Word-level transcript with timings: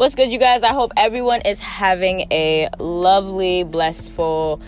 What's 0.00 0.14
good, 0.14 0.32
you 0.32 0.38
guys? 0.38 0.62
I 0.62 0.72
hope 0.72 0.92
everyone 0.96 1.42
is 1.42 1.60
having 1.60 2.20
a 2.32 2.70
lovely, 2.78 3.64
blissful. 3.64 4.62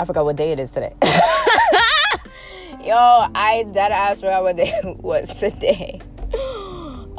I 0.00 0.06
forgot 0.06 0.24
what 0.24 0.36
day 0.36 0.52
it 0.52 0.58
is 0.58 0.70
today. 0.70 0.94
Yo, 2.82 2.96
I 2.96 3.66
dead 3.70 3.92
ass 3.92 4.20
forgot 4.20 4.44
what 4.44 4.56
day 4.56 4.72
was 5.02 5.28
today. 5.38 6.00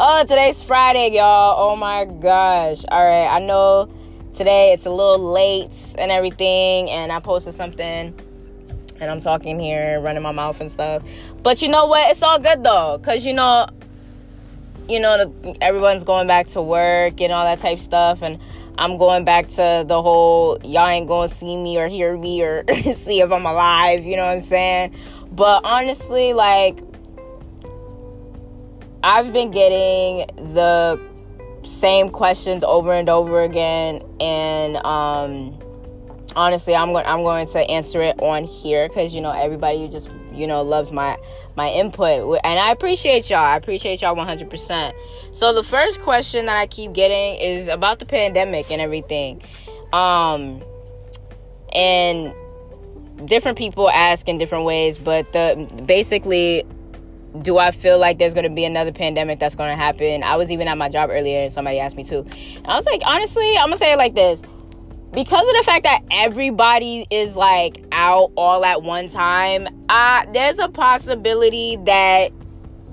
Oh, 0.04 0.26
today's 0.28 0.64
Friday, 0.64 1.12
y'all. 1.12 1.54
Oh 1.60 1.76
my 1.76 2.06
gosh. 2.06 2.86
All 2.88 3.06
right, 3.06 3.28
I 3.28 3.38
know 3.38 3.94
today 4.34 4.72
it's 4.74 4.88
a 4.88 4.90
little 4.90 5.20
late 5.20 5.78
and 6.00 6.12
everything, 6.12 6.90
and 6.90 7.12
I 7.12 7.20
posted 7.20 7.54
something 7.54 8.20
and 9.00 9.12
I'm 9.12 9.20
talking 9.20 9.60
here, 9.60 10.00
running 10.00 10.24
my 10.24 10.32
mouth 10.32 10.60
and 10.60 10.72
stuff. 10.72 11.04
But 11.44 11.62
you 11.62 11.70
know 11.70 11.86
what? 11.86 12.10
It's 12.10 12.24
all 12.24 12.40
good 12.40 12.64
though, 12.64 13.00
cause 13.04 13.28
you 13.28 13.36
know, 13.36 13.68
you 14.92 15.00
know, 15.00 15.34
everyone's 15.62 16.04
going 16.04 16.28
back 16.28 16.48
to 16.50 16.62
work 16.62 17.22
and 17.22 17.32
all 17.32 17.46
that 17.46 17.60
type 17.60 17.80
stuff, 17.80 18.22
and 18.22 18.38
I'm 18.78 18.98
going 18.98 19.24
back 19.24 19.48
to 19.50 19.86
the 19.88 20.02
whole 20.02 20.58
y'all 20.64 20.88
ain't 20.88 21.08
gonna 21.08 21.28
see 21.28 21.56
me 21.56 21.78
or 21.78 21.88
hear 21.88 22.18
me 22.18 22.44
or 22.44 22.64
see 22.94 23.22
if 23.22 23.32
I'm 23.32 23.46
alive. 23.46 24.04
You 24.04 24.18
know 24.18 24.26
what 24.26 24.34
I'm 24.34 24.42
saying? 24.42 24.96
But 25.32 25.62
honestly, 25.64 26.34
like 26.34 26.80
I've 29.04 29.32
been 29.32 29.52
getting 29.52 30.54
the 30.54 31.00
same 31.64 32.10
questions 32.10 32.64
over 32.64 32.92
and 32.94 33.08
over 33.08 33.44
again, 33.44 34.04
and 34.20 34.78
um, 34.78 35.58
honestly, 36.36 36.76
I'm 36.76 36.92
going 36.92 37.06
I'm 37.06 37.24
going 37.24 37.48
to 37.48 37.60
answer 37.60 38.02
it 38.02 38.20
on 38.20 38.44
here 38.44 38.88
because 38.88 39.14
you 39.14 39.22
know 39.22 39.32
everybody 39.32 39.88
just 39.88 40.10
you 40.34 40.48
know 40.48 40.62
loves 40.62 40.92
my 40.92 41.18
my 41.56 41.70
input, 41.70 42.40
and 42.44 42.60
I 42.60 42.72
appreciate 42.72 43.30
y'all. 43.30 43.40
I 43.40 43.56
appreciate 43.56 44.02
y'all 44.02 44.16
100. 44.16 44.50
percent 44.50 44.96
So 45.32 45.54
the 45.54 45.64
first 45.64 46.02
question 46.02 46.46
that 46.46 46.58
I 46.58 46.68
keep 46.68 46.94
getting 46.94 47.36
is 47.36 47.68
about 47.68 48.00
the 48.00 48.06
pandemic 48.06 48.72
and 48.72 48.82
everything, 48.82 49.42
um, 49.94 50.64
and 51.74 52.34
different 53.26 53.58
people 53.58 53.90
ask 53.90 54.28
in 54.28 54.38
different 54.38 54.66
ways, 54.66 54.98
but 54.98 55.32
the 55.34 55.84
basically 55.86 56.64
do 57.42 57.58
I 57.58 57.72
feel 57.72 57.98
like 57.98 58.18
there's 58.18 58.34
going 58.34 58.44
to 58.44 58.50
be 58.50 58.66
another 58.66 58.92
pandemic 58.92 59.40
that's 59.40 59.56
going 59.56 59.70
to 59.70 59.76
happen? 59.76 60.24
I 60.24 60.36
was 60.36 60.52
even 60.52 60.68
at 60.68 60.78
my 60.78 60.90
job 60.90 61.10
earlier 61.12 61.44
and 61.44 61.52
somebody 61.52 61.80
asked 61.80 61.96
me 61.96 62.04
too. 62.04 62.26
And 62.58 62.68
I 62.68 62.76
was 62.76 62.86
like, 62.86 63.02
honestly, 63.06 63.56
I'm 63.58 63.68
going 63.68 63.74
to 63.74 63.78
say 63.78 63.94
it 63.94 63.98
like 63.98 64.16
this. 64.16 64.42
Because 65.14 65.46
of 65.46 65.54
the 65.58 65.64
fact 65.66 65.84
that 65.84 66.04
everybody 66.10 67.06
is 67.10 67.36
like 67.36 67.84
out 67.92 68.32
all 68.38 68.64
at 68.64 68.82
one 68.82 69.10
time, 69.10 69.68
uh, 69.90 70.26
there's 70.32 70.58
a 70.58 70.70
possibility 70.70 71.76
that 71.86 72.32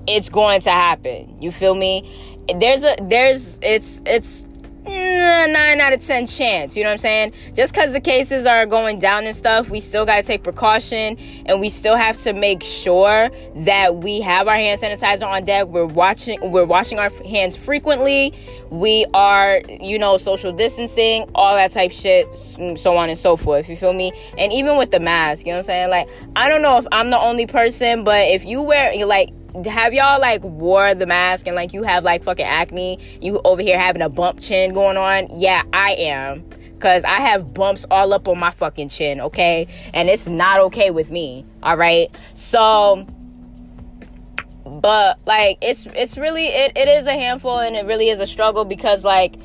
it's 0.05 0.27
going 0.27 0.59
to 0.61 0.71
happen. 0.71 1.41
You 1.41 1.51
feel 1.51 1.75
me? 1.75 2.09
There's 2.53 2.83
a, 2.83 2.97
there's, 3.01 3.59
it's, 3.61 4.01
it's, 4.05 4.45
nine 4.85 5.81
out 5.81 5.93
of 5.93 6.05
ten 6.05 6.25
chance. 6.27 6.75
You 6.75 6.83
know 6.83 6.89
what 6.89 6.93
I'm 6.93 6.99
saying? 6.99 7.33
Just 7.53 7.73
because 7.73 7.93
the 7.93 7.99
cases 7.99 8.45
are 8.45 8.65
going 8.65 8.99
down 8.99 9.25
and 9.25 9.35
stuff, 9.35 9.69
we 9.69 9.79
still 9.79 10.05
got 10.05 10.17
to 10.17 10.23
take 10.23 10.43
precaution 10.43 11.17
and 11.45 11.59
we 11.59 11.69
still 11.69 11.95
have 11.95 12.17
to 12.21 12.33
make 12.33 12.63
sure 12.63 13.29
that 13.55 13.97
we 13.97 14.21
have 14.21 14.47
our 14.47 14.55
hand 14.55 14.81
sanitizer 14.81 15.27
on 15.27 15.45
deck. 15.45 15.67
We're 15.67 15.85
watching, 15.85 16.39
we're 16.51 16.65
washing 16.65 16.99
our 16.99 17.09
hands 17.25 17.57
frequently. 17.57 18.33
We 18.69 19.05
are, 19.13 19.61
you 19.67 19.99
know, 19.99 20.17
social 20.17 20.51
distancing, 20.51 21.29
all 21.35 21.55
that 21.55 21.71
type 21.71 21.91
shit, 21.91 22.27
mm, 22.29 22.77
so 22.77 22.95
on 22.95 23.09
and 23.09 23.17
so 23.17 23.35
forth. 23.35 23.69
You 23.69 23.75
feel 23.75 23.93
me? 23.93 24.11
And 24.37 24.53
even 24.53 24.77
with 24.77 24.91
the 24.91 24.99
mask, 24.99 25.45
you 25.45 25.51
know 25.51 25.57
what 25.57 25.65
I'm 25.65 25.65
saying? 25.65 25.89
Like, 25.89 26.09
I 26.35 26.47
don't 26.47 26.61
know 26.61 26.77
if 26.77 26.87
I'm 26.91 27.09
the 27.09 27.19
only 27.19 27.45
person, 27.45 28.03
but 28.03 28.21
if 28.27 28.45
you 28.45 28.61
wear, 28.61 29.05
like, 29.05 29.31
have 29.65 29.93
y'all 29.93 30.19
like 30.19 30.43
wore 30.43 30.93
the 30.93 31.05
mask 31.05 31.47
and 31.47 31.55
like 31.55 31.73
you 31.73 31.83
have 31.83 32.03
like 32.03 32.23
fucking 32.23 32.45
acne? 32.45 32.99
You 33.21 33.41
over 33.43 33.61
here 33.61 33.79
having 33.79 34.01
a 34.01 34.09
bump 34.09 34.41
chin 34.41 34.73
going 34.73 34.97
on? 34.97 35.27
Yeah 35.39 35.63
i 35.73 35.91
am. 35.91 36.43
Because 36.73 37.03
i 37.03 37.19
have 37.19 37.53
bumps 37.53 37.85
all 37.91 38.13
up 38.13 38.27
on 38.27 38.39
my 38.39 38.51
fucking 38.51 38.89
chin 38.89 39.21
okay? 39.21 39.67
And 39.93 40.09
it's 40.09 40.27
not 40.27 40.59
okay 40.61 40.91
with 40.91 41.11
me 41.11 41.45
all 41.61 41.77
right 41.77 42.09
so 42.35 43.05
but 44.65 45.19
like 45.25 45.57
it's 45.61 45.87
it's 45.87 46.17
really 46.17 46.45
it, 46.47 46.71
it 46.75 46.87
is 46.87 47.07
a 47.07 47.13
handful 47.13 47.59
and 47.59 47.75
it 47.75 47.85
really 47.85 48.09
is 48.09 48.19
a 48.19 48.25
struggle 48.25 48.65
because 48.65 49.03
like 49.03 49.35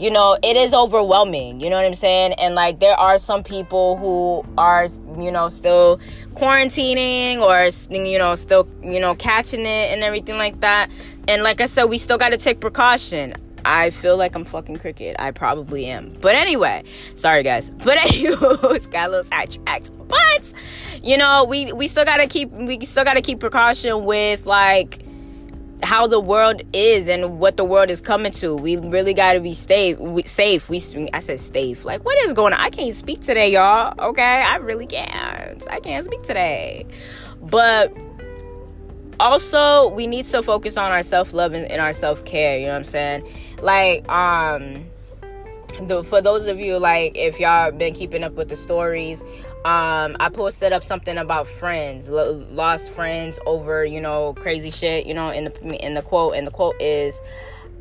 you 0.00 0.10
know, 0.10 0.38
it 0.42 0.56
is 0.56 0.72
overwhelming. 0.72 1.60
You 1.60 1.68
know 1.68 1.76
what 1.76 1.84
I'm 1.84 1.94
saying? 1.94 2.32
And 2.38 2.54
like, 2.54 2.80
there 2.80 2.98
are 2.98 3.18
some 3.18 3.42
people 3.42 3.98
who 3.98 4.42
are, 4.56 4.88
you 5.18 5.30
know, 5.30 5.50
still 5.50 6.00
quarantining 6.32 7.40
or, 7.42 7.68
you 7.94 8.18
know, 8.18 8.34
still, 8.34 8.66
you 8.82 8.98
know, 8.98 9.14
catching 9.14 9.60
it 9.60 9.92
and 9.92 10.02
everything 10.02 10.38
like 10.38 10.60
that. 10.60 10.90
And 11.28 11.42
like 11.42 11.60
I 11.60 11.66
said, 11.66 11.84
we 11.84 11.98
still 11.98 12.16
got 12.16 12.30
to 12.30 12.38
take 12.38 12.60
precaution. 12.60 13.34
I 13.66 13.90
feel 13.90 14.16
like 14.16 14.34
I'm 14.34 14.46
fucking 14.46 14.78
cricket. 14.78 15.16
I 15.18 15.32
probably 15.32 15.84
am. 15.84 16.16
But 16.22 16.34
anyway, 16.34 16.82
sorry 17.14 17.42
guys. 17.42 17.70
But 17.84 17.98
anyways, 17.98 18.86
got 18.86 19.08
a 19.08 19.10
little 19.10 19.24
sidetracked. 19.24 19.90
But 20.08 20.54
you 21.02 21.18
know, 21.18 21.44
we 21.44 21.74
we 21.74 21.86
still 21.88 22.06
gotta 22.06 22.26
keep 22.26 22.50
we 22.50 22.82
still 22.86 23.04
gotta 23.04 23.20
keep 23.20 23.38
precaution 23.38 24.06
with 24.06 24.46
like 24.46 25.04
how 25.82 26.06
the 26.06 26.20
world 26.20 26.62
is 26.72 27.08
and 27.08 27.38
what 27.38 27.56
the 27.56 27.64
world 27.64 27.90
is 27.90 28.00
coming 28.00 28.32
to. 28.32 28.54
We 28.54 28.76
really 28.76 29.14
got 29.14 29.34
to 29.34 29.40
be 29.40 29.54
safe. 29.54 29.98
We, 29.98 30.22
safe. 30.24 30.68
We 30.68 30.78
I 31.12 31.20
said 31.20 31.40
safe. 31.40 31.84
Like 31.84 32.04
what 32.04 32.18
is 32.18 32.32
going 32.32 32.52
on? 32.52 32.60
I 32.60 32.70
can't 32.70 32.94
speak 32.94 33.20
today, 33.20 33.52
y'all. 33.52 33.94
Okay, 34.10 34.22
I 34.22 34.56
really 34.56 34.86
can't. 34.86 35.66
I 35.70 35.80
can't 35.80 36.04
speak 36.04 36.22
today. 36.22 36.86
But 37.42 37.96
also, 39.18 39.88
we 39.88 40.06
need 40.06 40.26
to 40.26 40.42
focus 40.42 40.76
on 40.76 40.90
our 40.90 41.02
self 41.02 41.32
love 41.32 41.52
and, 41.52 41.70
and 41.70 41.80
our 41.80 41.92
self 41.92 42.24
care. 42.24 42.58
You 42.58 42.66
know 42.66 42.72
what 42.72 42.78
I'm 42.78 42.84
saying? 42.84 43.32
Like 43.60 44.08
um. 44.08 44.89
The, 45.86 46.04
for 46.04 46.20
those 46.20 46.46
of 46.46 46.60
you 46.60 46.78
like 46.78 47.16
if 47.16 47.40
y'all 47.40 47.72
been 47.72 47.94
keeping 47.94 48.22
up 48.22 48.34
with 48.34 48.50
the 48.50 48.56
stories 48.56 49.22
um 49.64 50.16
i 50.20 50.28
posted 50.30 50.74
up 50.74 50.82
something 50.82 51.16
about 51.16 51.48
friends 51.48 52.08
lo- 52.08 52.44
lost 52.50 52.90
friends 52.90 53.40
over 53.46 53.84
you 53.84 54.00
know 54.00 54.34
crazy 54.34 54.70
shit 54.70 55.06
you 55.06 55.14
know 55.14 55.30
in 55.30 55.44
the 55.44 55.84
in 55.84 55.94
the 55.94 56.02
quote 56.02 56.34
and 56.34 56.46
the 56.46 56.50
quote 56.50 56.80
is 56.80 57.20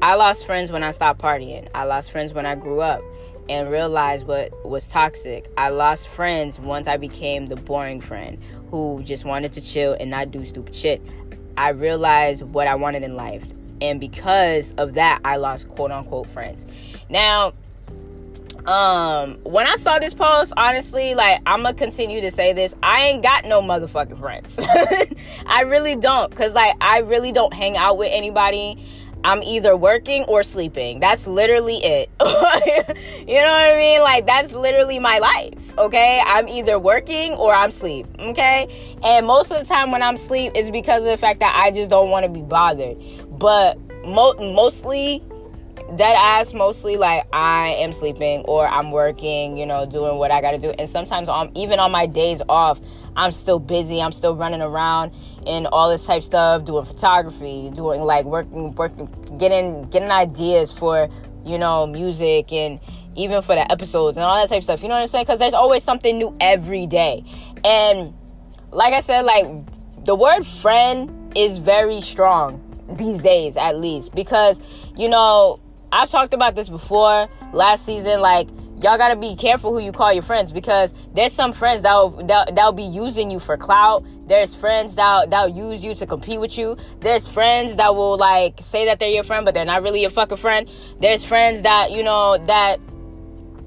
i 0.01 0.15
lost 0.15 0.45
friends 0.45 0.71
when 0.71 0.81
i 0.81 0.91
stopped 0.91 1.21
partying. 1.21 1.67
I 1.75 1.83
lost 1.83 2.11
friends 2.11 2.33
when 2.33 2.45
i 2.45 2.55
grew 2.55 2.79
up 2.79 3.01
and 3.49 3.69
realized 3.69 4.27
what 4.27 4.53
was 4.63 4.87
toxic. 4.87 5.49
I 5.57 5.69
lost 5.69 6.07
friends 6.07 6.59
once 6.59 6.87
i 6.87 6.95
became 6.95 7.47
the 7.47 7.55
boring 7.57 7.99
friend 7.99 8.37
who 8.71 9.01
just 9.03 9.25
wanted 9.25 9.51
to 9.53 9.61
chill 9.61 9.93
and 9.99 10.09
not 10.09 10.31
do 10.31 10.45
stupid 10.45 10.75
shit. 10.75 11.01
I 11.57 11.69
realized 11.69 12.43
what 12.43 12.67
i 12.67 12.75
wanted 12.75 13.03
in 13.03 13.15
life. 13.15 13.45
And 13.81 13.99
because 13.99 14.73
of 14.77 14.93
that 14.93 15.19
i 15.25 15.35
lost 15.35 15.67
quote 15.69 15.91
unquote 15.91 16.27
friends. 16.27 16.65
Now 17.09 17.53
um, 18.65 19.39
when 19.43 19.67
I 19.67 19.75
saw 19.75 19.99
this 19.99 20.13
post, 20.13 20.53
honestly, 20.57 21.15
like 21.15 21.41
I'm 21.45 21.63
gonna 21.63 21.73
continue 21.73 22.21
to 22.21 22.31
say 22.31 22.53
this. 22.53 22.75
I 22.83 23.03
ain't 23.03 23.23
got 23.23 23.45
no 23.45 23.61
motherfucking 23.61 24.19
friends. 24.19 24.59
I 25.45 25.61
really 25.61 25.95
don't, 25.95 26.33
cause 26.35 26.53
like 26.53 26.75
I 26.81 26.99
really 26.99 27.31
don't 27.31 27.53
hang 27.53 27.77
out 27.77 27.97
with 27.97 28.09
anybody. 28.11 28.77
I'm 29.23 29.43
either 29.43 29.75
working 29.75 30.23
or 30.25 30.43
sleeping. 30.43 30.99
That's 30.99 31.27
literally 31.27 31.75
it. 31.83 32.09
you 32.21 33.35
know 33.35 33.51
what 33.51 33.73
I 33.73 33.75
mean? 33.77 34.01
Like 34.01 34.25
that's 34.25 34.53
literally 34.53 34.99
my 34.99 35.19
life. 35.19 35.77
Okay? 35.77 36.21
I'm 36.25 36.47
either 36.47 36.79
working 36.79 37.33
or 37.33 37.53
I'm 37.53 37.71
sleep. 37.71 38.07
Okay? 38.17 38.97
And 39.03 39.27
most 39.27 39.51
of 39.51 39.59
the 39.59 39.65
time 39.65 39.91
when 39.91 40.01
I'm 40.01 40.15
sleep 40.15 40.53
is 40.55 40.71
because 40.71 41.03
of 41.03 41.09
the 41.09 41.17
fact 41.17 41.41
that 41.41 41.53
I 41.53 41.71
just 41.71 41.89
don't 41.89 42.09
want 42.09 42.23
to 42.23 42.29
be 42.29 42.43
bothered. 42.43 42.97
But 43.37 43.77
mo- 44.05 44.35
mostly 44.35 45.21
dead 45.95 46.15
ass 46.15 46.53
mostly 46.53 46.97
like 46.97 47.27
I 47.33 47.69
am 47.79 47.93
sleeping 47.93 48.41
or 48.41 48.67
I'm 48.67 48.91
working, 48.91 49.57
you 49.57 49.65
know, 49.65 49.85
doing 49.85 50.17
what 50.17 50.31
I 50.31 50.41
got 50.41 50.51
to 50.51 50.57
do. 50.57 50.71
And 50.71 50.89
sometimes 50.89 51.29
on 51.29 51.51
even 51.55 51.79
on 51.79 51.91
my 51.91 52.05
days 52.05 52.41
off, 52.49 52.79
I'm 53.15 53.31
still 53.31 53.59
busy. 53.59 54.01
I'm 54.01 54.11
still 54.11 54.35
running 54.35 54.61
around 54.61 55.11
and 55.45 55.67
all 55.67 55.89
this 55.89 56.05
type 56.05 56.23
stuff, 56.23 56.65
doing 56.65 56.85
photography, 56.85 57.71
doing 57.73 58.01
like 58.01 58.25
working 58.25 58.73
working 58.75 59.07
getting 59.37 59.89
getting 59.89 60.11
ideas 60.11 60.71
for, 60.71 61.09
you 61.45 61.57
know, 61.57 61.87
music 61.87 62.51
and 62.51 62.79
even 63.15 63.41
for 63.41 63.55
the 63.55 63.71
episodes 63.71 64.17
and 64.17 64.23
all 64.23 64.39
that 64.39 64.49
type 64.49 64.63
stuff. 64.63 64.81
You 64.81 64.89
know 64.89 64.95
what 64.95 65.01
I'm 65.01 65.07
saying? 65.07 65.25
Cuz 65.25 65.39
there's 65.39 65.53
always 65.53 65.83
something 65.83 66.17
new 66.17 66.35
every 66.39 66.85
day. 66.85 67.23
And 67.63 68.13
like 68.71 68.93
I 68.93 69.01
said 69.01 69.25
like 69.25 69.47
the 70.05 70.15
word 70.15 70.45
friend 70.45 71.31
is 71.35 71.57
very 71.57 72.01
strong 72.01 72.61
these 72.97 73.19
days 73.19 73.55
at 73.55 73.77
least 73.77 74.15
because 74.15 74.59
you 74.95 75.07
know 75.07 75.59
I've 75.91 76.09
talked 76.09 76.33
about 76.33 76.55
this 76.55 76.69
before 76.69 77.29
last 77.53 77.85
season. 77.85 78.21
Like, 78.21 78.49
y'all 78.81 78.97
gotta 78.97 79.15
be 79.15 79.35
careful 79.35 79.73
who 79.73 79.83
you 79.83 79.91
call 79.91 80.13
your 80.13 80.23
friends 80.23 80.51
because 80.51 80.93
there's 81.13 81.33
some 81.33 81.51
friends 81.51 81.81
that'll, 81.81 82.11
that, 82.27 82.55
that'll 82.55 82.71
be 82.71 82.83
using 82.83 83.31
you 83.31 83.39
for 83.39 83.57
clout. 83.57 84.05
There's 84.27 84.53
friends 84.53 84.95
that, 84.95 85.31
that'll 85.31 85.55
use 85.55 85.83
you 85.83 85.95
to 85.95 86.05
compete 86.05 86.39
with 86.39 86.57
you. 86.57 86.77
There's 87.01 87.27
friends 87.27 87.75
that 87.77 87.95
will, 87.95 88.17
like, 88.17 88.59
say 88.61 88.85
that 88.85 88.99
they're 88.99 89.09
your 89.09 89.23
friend, 89.23 89.43
but 89.43 89.53
they're 89.53 89.65
not 89.65 89.81
really 89.81 90.01
your 90.01 90.11
fucking 90.11 90.37
friend. 90.37 90.69
There's 90.99 91.25
friends 91.25 91.63
that, 91.63 91.91
you 91.91 92.03
know, 92.03 92.37
that 92.45 92.77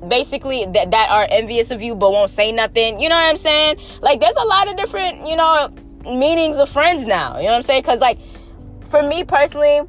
basically 0.09 0.65
that, 0.67 0.91
that 0.91 1.11
are 1.11 1.27
envious 1.31 1.71
of 1.71 1.83
you 1.83 1.95
but 1.95 2.13
won't 2.13 2.31
say 2.31 2.53
nothing. 2.53 3.01
You 3.01 3.09
know 3.09 3.17
what 3.17 3.29
I'm 3.29 3.37
saying? 3.37 3.79
Like, 4.01 4.21
there's 4.21 4.37
a 4.37 4.45
lot 4.45 4.69
of 4.69 4.77
different, 4.77 5.27
you 5.29 5.37
know, 5.37 5.69
meanings 6.05 6.57
of 6.57 6.69
friends 6.69 7.07
now. 7.07 7.39
You 7.39 7.45
know 7.45 7.51
what 7.51 7.57
I'm 7.57 7.63
saying? 7.63 7.83
Because, 7.83 8.01
like, 8.01 8.19
for 8.89 9.03
me 9.03 9.25
personally, 9.25 9.81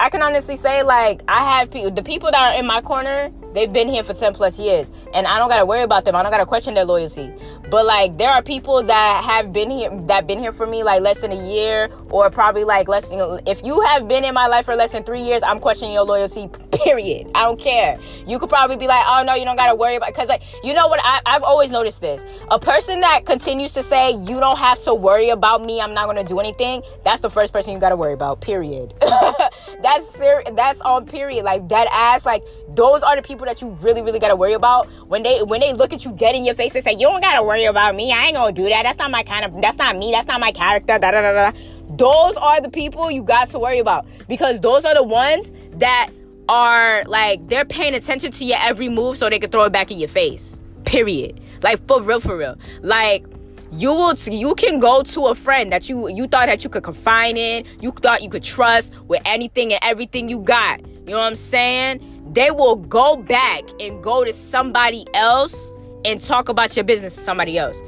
I 0.00 0.08
can 0.08 0.22
honestly 0.22 0.56
say 0.56 0.82
like 0.82 1.22
I 1.28 1.58
have 1.58 1.70
people 1.70 1.90
the 1.90 2.02
people 2.02 2.30
that 2.30 2.40
are 2.40 2.58
in 2.58 2.66
my 2.66 2.80
corner 2.80 3.30
they've 3.52 3.70
been 3.70 3.86
here 3.86 4.02
for 4.02 4.14
10 4.14 4.32
plus 4.32 4.58
years 4.58 4.90
and 5.12 5.26
i 5.26 5.38
don't 5.38 5.48
gotta 5.48 5.66
worry 5.66 5.82
about 5.82 6.06
them. 6.06 6.16
I 6.16 6.22
don't 6.22 6.32
gotta 6.32 6.46
question 6.46 6.72
their 6.72 6.86
loyalty. 6.86 7.30
But 7.70 7.84
like 7.84 8.16
there 8.16 8.30
are 8.30 8.42
people 8.42 8.82
that 8.82 9.24
have 9.24 9.52
been 9.52 9.70
here 9.70 9.90
that 10.06 10.26
been 10.26 10.38
here 10.38 10.52
for 10.52 10.66
me 10.66 10.82
like 10.82 11.02
less 11.02 11.18
than 11.18 11.32
a 11.32 11.48
year 11.52 11.90
or 12.10 12.30
probably 12.30 12.64
like 12.64 12.88
less 12.88 13.08
than 13.08 13.40
if 13.46 13.62
you 13.62 13.82
have 13.82 14.08
been 14.08 14.24
in 14.24 14.32
my 14.32 14.46
life 14.46 14.64
for 14.64 14.74
less 14.74 14.92
than 14.92 15.04
three 15.04 15.22
years 15.22 15.42
i'm 15.42 15.60
questioning 15.60 15.92
your 15.92 16.04
loyalty 16.04 16.48
period 16.84 17.26
i 17.34 17.42
don't 17.42 17.60
care 17.60 17.98
you 18.26 18.38
could 18.38 18.48
probably 18.48 18.76
be 18.76 18.86
like 18.86 19.04
oh 19.06 19.22
no 19.24 19.34
you 19.34 19.44
don't 19.44 19.56
gotta 19.56 19.74
worry 19.74 19.96
about 19.96 20.08
because 20.08 20.28
like 20.28 20.42
you 20.62 20.74
know 20.74 20.88
what 20.88 21.00
I, 21.02 21.20
i've 21.26 21.42
always 21.42 21.70
noticed 21.70 22.00
this 22.00 22.24
a 22.50 22.58
person 22.58 23.00
that 23.00 23.26
continues 23.26 23.72
to 23.72 23.82
say 23.82 24.12
you 24.12 24.40
don't 24.40 24.58
have 24.58 24.80
to 24.84 24.94
worry 24.94 25.30
about 25.30 25.64
me 25.64 25.80
i'm 25.80 25.94
not 25.94 26.06
gonna 26.06 26.24
do 26.24 26.40
anything 26.40 26.82
that's 27.04 27.20
the 27.20 27.30
first 27.30 27.52
person 27.52 27.72
you 27.72 27.78
gotta 27.78 27.96
worry 27.96 28.14
about 28.14 28.40
period 28.40 28.94
that's 29.82 30.10
ser- 30.14 30.44
that's 30.52 30.80
on 30.82 31.06
period 31.06 31.44
like 31.44 31.68
that 31.68 31.88
ass 31.92 32.26
like 32.26 32.44
those 32.74 33.02
are 33.02 33.16
the 33.16 33.22
people 33.22 33.46
that 33.46 33.60
you 33.60 33.68
really, 33.80 34.02
really 34.02 34.18
gotta 34.18 34.36
worry 34.36 34.54
about. 34.54 34.88
When 35.08 35.22
they 35.22 35.42
when 35.42 35.60
they 35.60 35.72
look 35.72 35.92
at 35.92 36.04
you 36.04 36.12
dead 36.12 36.34
in 36.34 36.44
your 36.44 36.54
face 36.54 36.74
and 36.74 36.84
say, 36.84 36.92
You 36.92 37.08
don't 37.08 37.20
gotta 37.20 37.42
worry 37.42 37.64
about 37.64 37.94
me, 37.94 38.12
I 38.12 38.26
ain't 38.26 38.34
gonna 38.34 38.52
do 38.52 38.68
that. 38.68 38.82
That's 38.84 38.98
not 38.98 39.10
my 39.10 39.22
kind 39.22 39.44
of 39.44 39.60
that's 39.60 39.76
not 39.76 39.96
me, 39.96 40.12
that's 40.12 40.26
not 40.26 40.40
my 40.40 40.52
character. 40.52 40.98
Da 40.98 41.10
da 41.10 41.20
da 41.20 41.50
da. 41.50 41.58
Those 41.96 42.36
are 42.36 42.60
the 42.60 42.70
people 42.70 43.10
you 43.10 43.22
got 43.22 43.48
to 43.48 43.58
worry 43.58 43.80
about. 43.80 44.06
Because 44.28 44.60
those 44.60 44.84
are 44.84 44.94
the 44.94 45.02
ones 45.02 45.52
that 45.72 46.10
are 46.50 47.04
like 47.04 47.48
they're 47.48 47.64
paying 47.64 47.94
attention 47.94 48.32
to 48.32 48.44
your 48.44 48.58
every 48.60 48.88
move 48.88 49.16
so 49.16 49.30
they 49.30 49.38
can 49.38 49.50
throw 49.50 49.64
it 49.64 49.72
back 49.72 49.90
in 49.90 49.98
your 49.98 50.08
face. 50.08 50.60
Period. 50.84 51.40
Like 51.62 51.86
for 51.86 52.02
real, 52.02 52.18
for 52.18 52.36
real. 52.36 52.56
Like 52.82 53.24
you 53.72 53.92
will 53.92 54.14
you 54.14 54.54
can 54.56 54.80
go 54.80 55.02
to 55.02 55.26
a 55.26 55.34
friend 55.34 55.70
that 55.70 55.88
you 55.88 56.08
you 56.08 56.26
thought 56.26 56.46
that 56.46 56.64
you 56.64 56.70
could 56.70 56.82
confine 56.82 57.36
in 57.36 57.64
you 57.80 57.92
thought 57.92 58.20
you 58.20 58.28
could 58.28 58.42
trust 58.42 58.92
with 59.06 59.22
anything 59.24 59.72
and 59.72 59.78
everything 59.84 60.28
you 60.28 60.40
got 60.40 60.80
you 60.80 61.04
know 61.06 61.18
what 61.18 61.26
i'm 61.26 61.36
saying 61.36 62.00
they 62.32 62.50
will 62.50 62.74
go 62.74 63.14
back 63.14 63.62
and 63.78 64.02
go 64.02 64.24
to 64.24 64.32
somebody 64.32 65.06
else 65.14 65.72
and 66.04 66.20
talk 66.20 66.48
about 66.48 66.74
your 66.74 66.84
business 66.84 67.14
to 67.14 67.20
somebody 67.20 67.56
else 67.56 67.80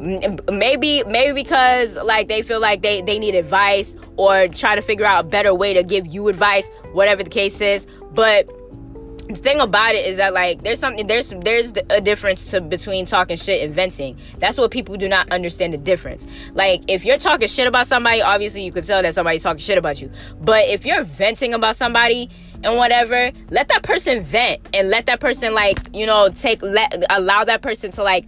maybe 0.00 1.02
maybe 1.04 1.32
because 1.32 1.96
like 1.98 2.28
they 2.28 2.42
feel 2.42 2.60
like 2.60 2.82
they 2.82 3.02
they 3.02 3.18
need 3.18 3.34
advice 3.34 3.94
or 4.16 4.48
try 4.48 4.74
to 4.74 4.82
figure 4.82 5.04
out 5.04 5.24
a 5.24 5.26
better 5.26 5.54
way 5.54 5.74
to 5.74 5.82
give 5.82 6.06
you 6.06 6.28
advice 6.28 6.70
whatever 6.92 7.22
the 7.22 7.30
case 7.30 7.60
is 7.60 7.86
but 8.12 8.48
the 9.34 9.36
thing 9.36 9.60
about 9.60 9.94
it 9.94 10.06
is 10.06 10.16
that 10.16 10.34
like 10.34 10.62
there's 10.62 10.78
something 10.78 11.06
there's 11.06 11.30
there's 11.30 11.72
a 11.88 12.00
difference 12.00 12.50
to, 12.50 12.60
between 12.60 13.06
talking 13.06 13.36
shit 13.36 13.62
and 13.62 13.72
venting. 13.72 14.18
That's 14.38 14.58
what 14.58 14.70
people 14.70 14.96
do 14.96 15.08
not 15.08 15.30
understand 15.30 15.72
the 15.72 15.78
difference. 15.78 16.26
Like 16.52 16.82
if 16.88 17.04
you're 17.04 17.18
talking 17.18 17.48
shit 17.48 17.66
about 17.66 17.86
somebody 17.86 18.22
obviously 18.22 18.64
you 18.64 18.72
can 18.72 18.82
tell 18.82 19.02
that 19.02 19.14
somebody's 19.14 19.42
talking 19.42 19.60
shit 19.60 19.78
about 19.78 20.00
you. 20.00 20.10
But 20.40 20.66
if 20.68 20.84
you're 20.84 21.02
venting 21.04 21.54
about 21.54 21.76
somebody 21.76 22.28
and 22.64 22.76
whatever 22.76 23.30
let 23.50 23.68
that 23.68 23.82
person 23.82 24.22
vent 24.22 24.60
and 24.74 24.90
let 24.90 25.06
that 25.06 25.20
person 25.20 25.54
like 25.54 25.78
you 25.94 26.06
know 26.06 26.28
take 26.30 26.60
let 26.62 27.04
allow 27.10 27.44
that 27.44 27.62
person 27.62 27.92
to 27.92 28.02
like 28.02 28.26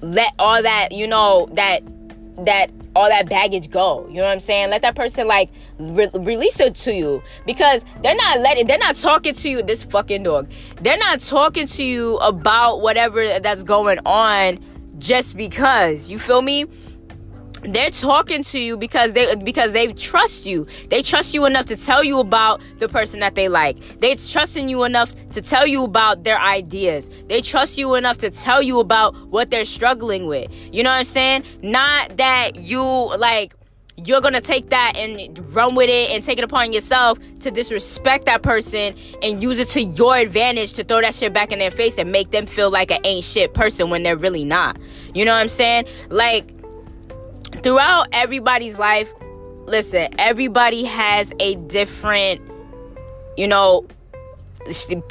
let 0.00 0.32
all 0.38 0.60
that 0.62 0.90
you 0.92 1.06
know 1.06 1.48
that 1.52 1.82
that 2.44 2.70
all 2.94 3.08
that 3.08 3.28
baggage 3.28 3.70
go. 3.70 4.06
You 4.08 4.16
know 4.16 4.24
what 4.24 4.32
i'm 4.32 4.40
saying? 4.40 4.70
Let 4.70 4.82
that 4.82 4.94
person 4.94 5.26
like 5.26 5.50
re- 5.78 6.10
release 6.14 6.60
it 6.60 6.74
to 6.76 6.92
you. 6.92 7.22
Because 7.46 7.84
they're 8.02 8.16
not 8.16 8.40
letting 8.40 8.66
they're 8.66 8.78
not 8.78 8.96
talking 8.96 9.34
to 9.34 9.50
you 9.50 9.62
this 9.62 9.84
fucking 9.84 10.22
dog. 10.22 10.50
They're 10.80 10.98
not 10.98 11.20
talking 11.20 11.66
to 11.66 11.84
you 11.84 12.16
about 12.18 12.80
whatever 12.80 13.38
that's 13.40 13.62
going 13.62 13.98
on 14.04 14.58
just 14.98 15.36
because. 15.36 16.10
You 16.10 16.18
feel 16.18 16.42
me 16.42 16.66
they're 17.62 17.90
talking 17.90 18.42
to 18.44 18.60
you 18.60 18.76
because 18.76 19.12
they 19.12 19.34
because 19.36 19.72
they 19.72 19.92
trust 19.92 20.46
you. 20.46 20.66
They 20.90 21.02
trust 21.02 21.34
you 21.34 21.44
enough 21.44 21.66
to 21.66 21.76
tell 21.76 22.02
you 22.02 22.18
about 22.18 22.60
the 22.78 22.88
person 22.88 23.20
that 23.20 23.34
they 23.34 23.48
like. 23.48 23.78
They 24.00 24.14
trusting 24.16 24.68
you 24.68 24.84
enough 24.84 25.14
to 25.30 25.42
tell 25.42 25.66
you 25.66 25.84
about 25.84 26.24
their 26.24 26.40
ideas. 26.40 27.08
They 27.28 27.40
trust 27.40 27.78
you 27.78 27.94
enough 27.94 28.18
to 28.18 28.30
tell 28.30 28.62
you 28.62 28.80
about 28.80 29.16
what 29.28 29.50
they're 29.50 29.64
struggling 29.64 30.26
with. 30.26 30.50
You 30.72 30.82
know 30.82 30.90
what 30.90 30.96
I'm 30.96 31.04
saying? 31.04 31.44
Not 31.62 32.16
that 32.16 32.56
you 32.56 32.82
like 32.82 33.54
you're 34.04 34.20
gonna 34.20 34.40
take 34.40 34.70
that 34.70 34.96
and 34.96 35.38
run 35.54 35.74
with 35.74 35.88
it 35.88 36.10
and 36.10 36.24
take 36.24 36.38
it 36.38 36.44
upon 36.44 36.72
yourself 36.72 37.18
to 37.40 37.50
disrespect 37.50 38.24
that 38.24 38.42
person 38.42 38.94
and 39.22 39.42
use 39.42 39.58
it 39.58 39.68
to 39.68 39.82
your 39.82 40.16
advantage 40.16 40.72
to 40.72 40.84
throw 40.84 41.00
that 41.00 41.14
shit 41.14 41.32
back 41.32 41.52
in 41.52 41.58
their 41.58 41.70
face 41.70 41.98
and 41.98 42.10
make 42.10 42.30
them 42.30 42.46
feel 42.46 42.70
like 42.70 42.90
an 42.90 42.98
ain't 43.04 43.24
shit 43.24 43.54
person 43.54 43.90
when 43.90 44.02
they're 44.02 44.16
really 44.16 44.44
not. 44.44 44.78
You 45.14 45.24
know 45.24 45.32
what 45.32 45.40
I'm 45.40 45.48
saying? 45.48 45.84
Like 46.08 46.52
throughout 47.62 48.08
everybody's 48.12 48.78
life, 48.78 49.12
listen, 49.66 50.08
everybody 50.18 50.84
has 50.84 51.32
a 51.40 51.54
different, 51.56 52.40
you 53.36 53.46
know, 53.46 53.86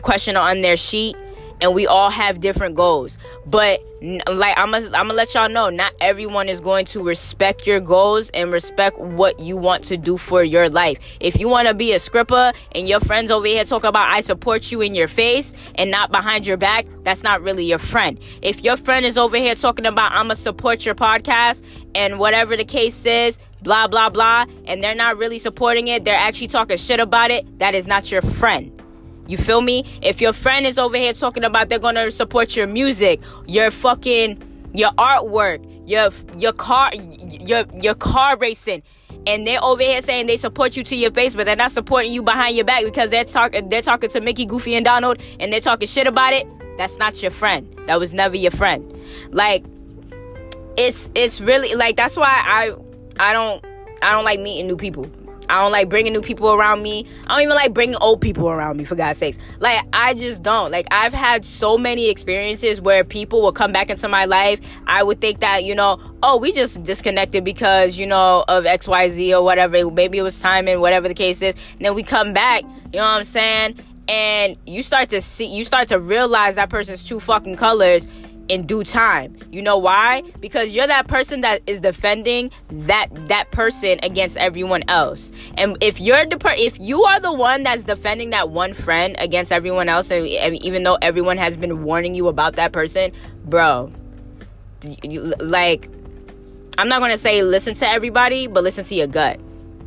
question 0.02 0.38
on 0.38 0.62
their 0.62 0.78
sheet 0.78 1.16
and 1.62 1.74
we 1.74 1.88
all 1.88 2.10
have 2.10 2.40
different 2.40 2.76
goals. 2.76 3.18
But 3.46 3.82
like 4.02 4.58
I'm 4.58 4.72
gonna 4.72 4.86
I'm 4.88 5.08
gonna 5.08 5.14
let 5.14 5.34
y'all 5.36 5.48
know, 5.48 5.70
not 5.70 5.94
everyone 6.02 6.50
is 6.50 6.60
going 6.60 6.86
to 6.86 7.04
respect 7.04 7.68
your 7.68 7.80
goals 7.80 8.30
and 8.32 8.52
respect 8.52 8.98
what 9.00 9.40
you 9.40 9.56
want 9.56 9.84
to 9.86 9.98
do 9.98 10.18
for 10.18 10.44
your 10.44 10.70
life. 10.70 10.98
If 11.20 11.40
you 11.40 11.48
want 11.48 11.68
to 11.68 11.74
be 11.74 11.94
a 11.94 12.00
scripper 12.00 12.52
and 12.74 12.88
your 12.90 13.00
friends 13.00 13.30
over 13.30 13.46
here 13.46 13.64
talk 13.64 13.84
about 13.84 14.10
I 14.10 14.22
support 14.22 14.72
you 14.72 14.82
in 14.82 14.96
your 14.96 15.08
face 15.08 15.54
and 15.76 15.92
not 15.92 16.12
behind 16.12 16.48
your 16.48 16.58
back, 16.58 16.88
that's 17.04 17.22
not 17.22 17.42
really 17.44 17.66
your 17.66 17.78
friend. 17.78 18.20
If 18.42 18.64
your 18.64 18.76
friend 18.76 19.06
is 19.06 19.18
over 19.18 19.38
here 19.38 19.56
talking 19.56 19.86
about 19.86 20.12
I'm 20.14 20.26
gonna 20.26 20.36
support 20.36 20.84
your 20.84 20.96
podcast 20.96 21.62
and 21.94 22.18
whatever 22.18 22.58
the 22.58 22.66
case 22.66 23.06
is, 23.06 23.38
blah 23.62 23.88
blah 23.88 24.10
blah, 24.10 24.46
and 24.66 24.84
they're 24.84 24.96
not 24.96 25.18
really 25.18 25.38
supporting 25.38 25.90
it, 25.90 26.06
they're 26.06 26.16
actually 26.16 26.48
talking 26.48 26.78
shit 26.78 27.00
about 27.00 27.30
it, 27.30 27.60
that 27.60 27.76
is 27.76 27.86
not 27.86 28.12
your 28.12 28.24
friend. 28.24 28.81
You 29.32 29.38
feel 29.38 29.62
me? 29.62 29.86
If 30.02 30.20
your 30.20 30.34
friend 30.34 30.66
is 30.66 30.78
over 30.78 30.98
here 30.98 31.14
talking 31.14 31.46
about 31.46 31.70
they're 31.70 31.80
gonna 31.80 32.12
support 32.12 32.54
your 32.58 32.68
music, 32.68 33.22
your 33.48 33.72
fucking 33.72 34.44
your 34.74 34.92
artwork, 34.92 35.66
your 35.90 36.10
your 36.38 36.52
car 36.52 36.92
your 36.94 37.64
your 37.80 37.96
car 37.96 38.38
racing, 38.38 38.84
and 39.26 39.48
they're 39.48 39.64
over 39.64 39.82
here 39.82 40.02
saying 40.02 40.28
they 40.28 40.36
support 40.36 40.76
you 40.76 40.84
to 40.84 40.98
your 40.98 41.12
face, 41.12 41.34
but 41.34 41.46
they're 41.46 41.56
not 41.56 41.72
supporting 41.72 42.12
you 42.12 42.22
behind 42.22 42.58
your 42.58 42.66
back 42.66 42.84
because 42.84 43.10
they're 43.10 43.24
talking 43.24 43.70
they're 43.70 43.82
talking 43.82 44.10
to 44.10 44.20
Mickey, 44.20 44.46
Goofy, 44.46 44.76
and 44.76 44.84
Donald, 44.84 45.22
and 45.40 45.54
they're 45.54 45.62
talking 45.62 45.88
shit 45.88 46.08
about 46.08 46.34
it. 46.34 46.46
That's 46.78 46.98
not 46.98 47.22
your 47.22 47.32
friend. 47.32 47.74
That 47.88 48.02
was 48.02 48.14
never 48.14 48.36
your 48.36 48.52
friend. 48.52 48.84
Like 49.30 49.64
it's 50.76 51.10
it's 51.16 51.40
really 51.40 51.74
like 51.76 51.96
that's 51.96 52.18
why 52.18 52.28
I 52.28 52.74
I 53.18 53.32
don't 53.32 53.64
I 54.04 54.12
don't 54.12 54.26
like 54.26 54.42
meeting 54.42 54.68
new 54.68 54.76
people. 54.76 55.10
I 55.52 55.62
don't 55.62 55.74
like 55.74 55.90
bringing 55.90 56.14
new 56.14 56.22
people 56.22 56.54
around 56.54 56.82
me. 56.82 57.06
I 57.28 57.34
don't 57.34 57.42
even 57.42 57.56
like 57.56 57.74
bringing 57.74 57.98
old 57.98 58.22
people 58.22 58.50
around 58.50 58.78
me, 58.78 58.86
for 58.86 58.96
God's 58.96 59.20
sakes. 59.20 59.38
Like, 59.60 59.86
I 59.92 60.14
just 60.14 60.42
don't. 60.42 60.72
Like, 60.72 60.88
I've 60.92 61.12
had 61.12 61.46
so 61.46 61.78
many 61.78 62.10
experiences 62.10 62.80
where 62.80 63.04
people 63.04 63.42
will 63.42 63.52
come 63.52 63.74
back 63.74 63.90
into 63.90 64.08
my 64.08 64.24
life. 64.24 64.62
I 64.88 65.04
would 65.04 65.20
think 65.20 65.42
that, 65.42 65.66
you 65.66 65.76
know, 65.76 66.00
oh, 66.24 66.38
we 66.38 66.54
just 66.54 66.82
disconnected 66.84 67.44
because, 67.44 68.00
you 68.00 68.08
know, 68.08 68.46
of 68.48 68.64
XYZ 68.64 69.38
or 69.38 69.44
whatever. 69.44 69.92
Maybe 69.92 70.20
it 70.20 70.22
was 70.22 70.40
timing, 70.40 70.80
whatever 70.80 71.10
the 71.10 71.14
case 71.14 71.42
is. 71.42 71.54
And 71.74 71.86
then 71.86 71.96
we 71.96 72.04
come 72.04 72.32
back, 72.32 72.62
you 72.62 72.70
know 72.94 73.04
what 73.04 73.18
I'm 73.18 73.24
saying? 73.26 73.78
And 74.08 74.56
you 74.66 74.84
start 74.84 75.10
to 75.10 75.20
see, 75.20 75.48
you 75.48 75.66
start 75.66 75.90
to 75.90 76.00
realize 76.00 76.56
that 76.56 76.70
person's 76.70 77.06
true 77.06 77.20
fucking 77.20 77.58
colors 77.58 78.08
in 78.52 78.66
due 78.66 78.84
time. 78.84 79.38
You 79.50 79.62
know 79.62 79.78
why? 79.78 80.24
Because 80.42 80.76
you're 80.76 80.86
that 80.86 81.08
person 81.08 81.40
that 81.42 81.62
is 81.66 81.80
defending 81.80 82.52
that 82.70 83.08
that 83.30 83.50
person 83.52 83.98
against 84.04 84.36
everyone 84.36 84.84
else. 84.90 85.32
And 85.58 85.78
if 85.80 86.02
you're 86.02 86.26
the 86.26 86.38
per- 86.38 86.56
if 86.58 86.78
you 86.78 87.06
are 87.06 87.22
the 87.22 87.32
one 87.32 87.64
that's 87.64 87.86
defending 87.86 88.32
that 88.32 88.50
one 88.50 88.74
friend 88.74 89.16
against 89.20 89.54
everyone 89.54 89.88
else, 89.88 90.12
and 90.12 90.28
even 90.28 90.84
though 90.84 90.98
everyone 91.02 91.38
has 91.38 91.56
been 91.56 91.86
warning 91.86 92.14
you 92.14 92.28
about 92.28 92.58
that 92.58 92.74
person, 92.74 93.14
bro, 93.46 93.90
you, 95.02 95.34
like 95.40 95.88
I'm 96.78 96.90
not 96.90 97.00
gonna 97.00 97.18
say 97.18 97.44
listen 97.44 97.74
to 97.76 97.90
everybody, 97.90 98.48
but 98.48 98.66
listen 98.66 98.84
to 98.84 98.96
your 98.96 99.08
gut. 99.08 99.40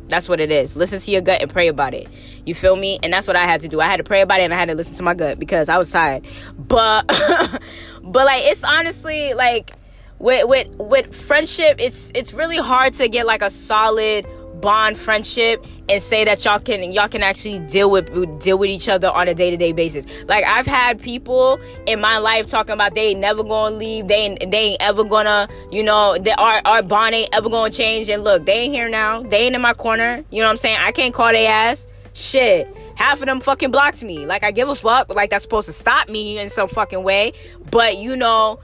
That's 0.07 0.29
what 0.29 0.39
it 0.39 0.51
is. 0.51 0.75
Listen 0.75 0.99
to 0.99 1.11
your 1.11 1.21
gut 1.21 1.41
and 1.41 1.51
pray 1.51 1.67
about 1.67 1.93
it. 1.93 2.07
You 2.45 2.53
feel 2.53 2.75
me? 2.75 2.99
And 3.01 3.11
that's 3.11 3.25
what 3.25 3.35
I 3.35 3.45
had 3.45 3.61
to 3.61 3.67
do. 3.67 3.81
I 3.81 3.87
had 3.87 3.97
to 3.97 4.03
pray 4.03 4.21
about 4.21 4.39
it 4.39 4.43
and 4.43 4.53
I 4.53 4.57
had 4.57 4.69
to 4.69 4.75
listen 4.75 4.95
to 4.95 5.03
my 5.03 5.15
gut 5.15 5.39
because 5.39 5.67
I 5.67 5.77
was 5.77 5.89
tired. 5.89 6.25
But 6.57 7.09
but 8.05 8.25
like 8.25 8.43
it's 8.43 8.63
honestly 8.63 9.33
like 9.33 9.71
with 10.19 10.47
with 10.47 10.67
with 10.77 11.15
friendship, 11.15 11.77
it's 11.79 12.11
it's 12.15 12.33
really 12.33 12.57
hard 12.57 12.93
to 12.95 13.07
get 13.07 13.25
like 13.25 13.41
a 13.41 13.49
solid 13.49 14.25
bond 14.61 14.97
friendship 14.97 15.63
and 15.89 16.01
say 16.01 16.23
that 16.23 16.43
y'all 16.45 16.59
can 16.59 16.91
y'all 16.91 17.07
can 17.09 17.21
actually 17.21 17.59
deal 17.67 17.91
with 17.91 18.39
deal 18.41 18.57
with 18.57 18.69
each 18.69 18.87
other 18.87 19.09
on 19.09 19.27
a 19.27 19.33
day-to-day 19.33 19.73
basis. 19.73 20.05
Like 20.27 20.45
i've 20.45 20.65
had 20.65 21.01
people 21.01 21.59
in 21.85 21.99
my 21.99 22.17
life 22.17 22.47
talking 22.47 22.71
about 22.73 22.95
they 22.95 23.07
ain't 23.07 23.19
never 23.19 23.43
gonna 23.43 23.75
leave 23.75 24.07
they 24.07 24.15
ain't, 24.15 24.51
they 24.51 24.57
ain't 24.57 24.81
ever 24.81 25.03
gonna 25.03 25.47
you 25.71 25.83
know 25.83 26.17
they, 26.17 26.31
our, 26.31 26.61
our 26.65 26.81
bond 26.81 27.13
ain't 27.13 27.29
ever 27.33 27.49
gonna 27.49 27.69
change. 27.69 28.09
And 28.09 28.23
look 28.23 28.45
they 28.45 28.53
ain't 28.53 28.73
here 28.73 28.89
now. 28.89 29.21
They 29.23 29.41
ain't 29.41 29.55
in 29.55 29.61
my 29.61 29.73
corner. 29.73 30.23
You 30.31 30.39
know 30.39 30.47
what 30.47 30.51
i'm 30.51 30.57
saying? 30.57 30.77
I 30.79 30.91
can't 30.91 31.13
call 31.13 31.31
their 31.31 31.51
ass 31.51 31.85
shit. 32.15 32.67
Half 32.95 33.19
of 33.19 33.27
them 33.27 33.41
fucking 33.41 33.71
blocked 33.71 34.01
me. 34.01 34.25
Like 34.25 34.43
i 34.43 34.51
give 34.51 34.69
a 34.69 34.75
fuck 34.75 35.13
like 35.13 35.29
that's 35.29 35.43
supposed 35.43 35.67
to 35.67 35.73
stop 35.73 36.09
me 36.09 36.39
in 36.39 36.49
some 36.49 36.67
fucking 36.67 37.03
way. 37.03 37.33
But 37.69 37.97
you 37.97 38.15
know 38.15 38.59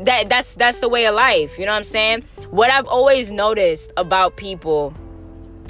that 0.00 0.28
that's 0.28 0.54
that's 0.54 0.80
the 0.80 0.88
way 0.88 1.06
of 1.06 1.14
life. 1.14 1.58
You 1.58 1.66
know 1.66 1.72
what 1.72 1.78
i'm 1.78 1.84
saying? 1.84 2.22
What 2.50 2.70
i've 2.70 2.86
always 2.86 3.30
noticed 3.30 3.92
about 3.96 4.36
people 4.36 4.94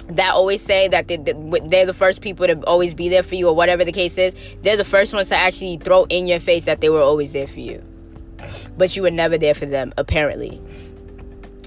that 0.09 0.35
always 0.35 0.63
say 0.63 0.87
that 0.87 1.09
they, 1.09 1.17
they're 1.17 1.87
the 1.87 1.95
first 1.95 2.21
people 2.21 2.47
to 2.47 2.61
always 2.65 2.95
be 2.95 3.09
there 3.09 3.25
for 3.25 3.35
you 3.35 3.49
or 3.49 3.57
whatever 3.57 3.85
the 3.85 3.91
case 3.91 4.17
is 4.19 4.37
they're 4.63 4.77
the 4.77 4.85
first 4.85 5.13
ones 5.13 5.31
to 5.31 5.37
actually 5.37 5.79
throw 5.79 6.05
in 6.05 6.29
your 6.29 6.39
face 6.39 6.65
that 6.65 6.81
they 6.81 6.89
were 6.89 7.03
always 7.03 7.33
there 7.33 7.49
for 7.49 7.59
you. 7.59 7.83
But 8.77 8.95
you 8.95 9.03
were 9.03 9.11
never 9.11 9.39
there 9.39 9.55
for 9.55 9.67
them 9.67 9.95
apparently. 9.97 10.61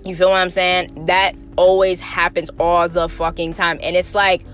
You 0.05 0.15
feel 0.15 0.29
what 0.29 0.37
i'm 0.37 0.51
saying? 0.51 1.05
That 1.05 1.35
always 1.55 1.99
happens 1.99 2.51
all 2.59 2.87
the 2.87 3.09
fucking 3.09 3.53
time. 3.53 3.79
And 3.81 3.95
it's 3.95 4.13
like 4.13 4.45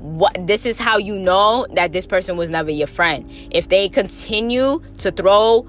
what 0.00 0.34
this 0.46 0.66
is 0.66 0.78
how 0.78 0.96
you 0.96 1.18
know 1.18 1.66
that 1.74 1.92
this 1.92 2.06
person 2.06 2.36
was 2.36 2.50
never 2.50 2.70
your 2.70 2.86
friend 2.86 3.30
if 3.50 3.68
they 3.68 3.88
continue 3.88 4.80
to 4.98 5.12
throw 5.12 5.66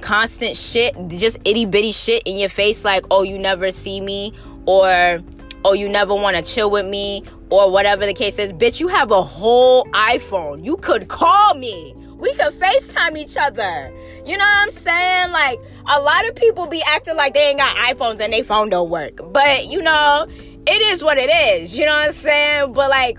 constant 0.00 0.56
shit 0.56 0.94
just 1.08 1.36
itty 1.44 1.66
bitty 1.66 1.92
shit 1.92 2.22
in 2.24 2.36
your 2.36 2.48
face 2.48 2.84
like 2.84 3.04
oh 3.10 3.22
you 3.22 3.38
never 3.38 3.70
see 3.70 4.00
me 4.00 4.32
or 4.66 5.22
oh, 5.64 5.72
you 5.72 5.88
never 5.88 6.14
want 6.14 6.36
to 6.36 6.42
chill 6.42 6.70
with 6.70 6.86
me, 6.86 7.22
or 7.50 7.70
whatever 7.70 8.04
the 8.06 8.14
case 8.14 8.38
is. 8.38 8.52
Bitch, 8.52 8.80
you 8.80 8.88
have 8.88 9.10
a 9.10 9.22
whole 9.22 9.84
iPhone. 9.86 10.64
You 10.64 10.76
could 10.76 11.08
call 11.08 11.54
me. 11.54 11.94
We 12.18 12.32
could 12.34 12.52
FaceTime 12.54 13.16
each 13.16 13.36
other. 13.36 13.92
You 14.24 14.36
know 14.36 14.44
what 14.44 14.62
I'm 14.62 14.70
saying? 14.70 15.32
Like, 15.32 15.58
a 15.88 16.00
lot 16.00 16.28
of 16.28 16.34
people 16.34 16.66
be 16.66 16.82
acting 16.86 17.16
like 17.16 17.34
they 17.34 17.48
ain't 17.48 17.58
got 17.58 17.76
iPhones 17.76 18.20
and 18.20 18.32
they 18.32 18.42
phone 18.42 18.70
don't 18.70 18.88
work. 18.88 19.20
But, 19.32 19.66
you 19.66 19.82
know, 19.82 20.26
it 20.66 20.82
is 20.92 21.02
what 21.02 21.18
it 21.18 21.30
is. 21.30 21.78
You 21.78 21.86
know 21.86 21.92
what 21.92 22.06
I'm 22.06 22.12
saying? 22.12 22.72
But, 22.72 22.90
like, 22.90 23.18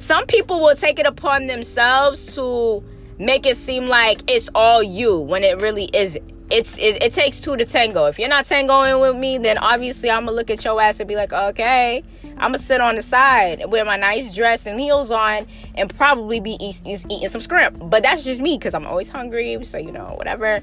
some 0.00 0.24
people 0.24 0.60
will 0.60 0.74
take 0.74 0.98
it 0.98 1.06
upon 1.06 1.46
themselves 1.46 2.34
to 2.34 2.82
make 3.18 3.44
it 3.44 3.54
seem 3.54 3.86
like 3.86 4.22
it's 4.28 4.48
all 4.54 4.82
you 4.82 5.18
when 5.18 5.44
it 5.44 5.60
really 5.60 5.90
isn't 5.92 6.24
it's 6.50 6.78
it, 6.78 7.00
it, 7.00 7.12
takes 7.12 7.38
two 7.38 7.56
to 7.56 7.64
tango. 7.64 8.06
If 8.06 8.18
you're 8.18 8.28
not 8.28 8.44
tangoing 8.44 8.98
with 8.98 9.14
me, 9.14 9.38
then 9.38 9.56
obviously 9.58 10.10
I'm 10.10 10.24
gonna 10.24 10.36
look 10.36 10.50
at 10.50 10.64
your 10.64 10.80
ass 10.80 10.98
and 10.98 11.06
be 11.06 11.14
like, 11.14 11.32
okay, 11.32 12.02
I'm 12.24 12.50
gonna 12.50 12.58
sit 12.58 12.80
on 12.80 12.96
the 12.96 13.02
side 13.02 13.62
with 13.68 13.86
my 13.86 13.96
nice 13.96 14.34
dress 14.34 14.66
and 14.66 14.80
heels 14.80 15.12
on 15.12 15.46
and 15.76 15.94
probably 15.94 16.40
be 16.40 16.56
eat, 16.60 16.82
eating 16.84 17.28
some 17.28 17.40
scrimp. 17.40 17.78
But 17.88 18.02
that's 18.02 18.24
just 18.24 18.40
me 18.40 18.58
because 18.58 18.74
I'm 18.74 18.84
always 18.84 19.10
hungry, 19.10 19.62
so 19.62 19.78
you 19.78 19.92
know 19.92 20.14
whatever. 20.16 20.60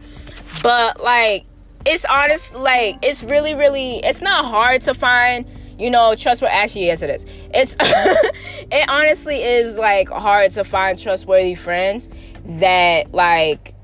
But 0.61 1.01
like, 1.01 1.45
it's 1.85 2.03
honest, 2.03 2.53
like 2.53 2.97
it's 3.01 3.23
really, 3.23 3.53
really, 3.53 3.99
it's 4.03 4.21
not 4.21 4.43
hard 4.43 4.81
to 4.81 4.93
find. 4.93 5.45
You 5.77 5.91
know, 5.91 6.15
trustworthy. 6.15 6.53
Actually, 6.53 6.85
yes, 6.87 7.01
it 7.01 7.09
is. 7.09 7.25
It's 7.53 7.75
it 7.79 8.89
honestly 8.89 9.37
is 9.37 9.77
like 9.77 10.09
hard 10.09 10.51
to 10.51 10.63
find 10.63 10.97
trustworthy 10.97 11.55
friends 11.55 12.09
that 12.45 13.13
like 13.13 13.75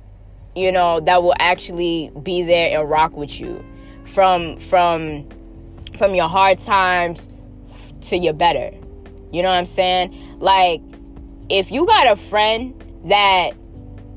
you 0.56 0.72
know 0.72 1.00
that 1.02 1.24
will 1.24 1.36
actually 1.40 2.12
be 2.22 2.44
there 2.44 2.80
and 2.80 2.90
rock 2.90 3.16
with 3.16 3.40
you 3.40 3.64
from 4.06 4.58
from 4.58 5.28
from 5.98 6.16
your 6.16 6.28
hard 6.28 6.60
times 6.60 7.30
to 8.02 8.18
your 8.18 8.34
better 8.34 8.72
you 9.32 9.42
know 9.42 9.50
what 9.50 9.58
i'm 9.58 9.66
saying 9.66 10.14
like 10.40 10.82
if 11.50 11.72
you 11.72 11.86
got 11.86 12.08
a 12.08 12.16
friend 12.16 12.74
that 13.06 13.52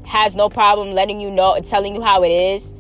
has 0.05 0.37
no 0.37 0.49
problem 0.49 0.93
letting 0.93 1.21
you 1.21 1.31
know 1.31 1.55
and 1.55 1.67
telling 1.67 1.95
you 1.95 2.03
how 2.03 2.23
it 2.23 2.31
is 2.31 2.75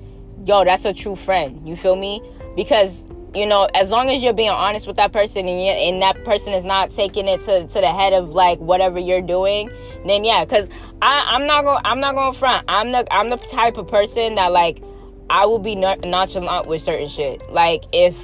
yo 0.44 0.64
that's 0.64 0.84
a 0.84 0.92
true 0.92 1.16
friend 1.16 1.66
you 1.66 1.74
feel 1.74 1.96
me 1.96 2.20
because 2.54 3.06
you 3.36 3.46
know, 3.46 3.68
as 3.74 3.90
long 3.90 4.08
as 4.08 4.22
you're 4.22 4.32
being 4.32 4.48
honest 4.48 4.86
with 4.86 4.96
that 4.96 5.12
person 5.12 5.46
and, 5.46 5.50
and 5.50 6.02
that 6.02 6.24
person 6.24 6.54
is 6.54 6.64
not 6.64 6.90
taking 6.90 7.28
it 7.28 7.42
to, 7.42 7.66
to 7.66 7.80
the 7.80 7.92
head 7.92 8.14
of 8.14 8.30
like 8.30 8.58
whatever 8.58 8.98
you're 8.98 9.20
doing, 9.20 9.70
then 10.06 10.24
yeah, 10.24 10.44
because 10.44 10.70
I'm 11.02 11.46
not 11.46 11.62
going 11.62 11.80
I'm 11.84 12.00
not 12.00 12.14
going 12.14 12.32
front. 12.32 12.64
I'm 12.68 12.92
the 12.92 13.06
I'm 13.12 13.28
the 13.28 13.36
type 13.36 13.76
of 13.76 13.88
person 13.88 14.36
that 14.36 14.52
like 14.52 14.82
I 15.28 15.44
will 15.44 15.58
be 15.58 15.74
nonchalant 15.74 16.66
with 16.66 16.80
certain 16.80 17.08
shit. 17.08 17.42
Like 17.52 17.84
if 17.92 18.16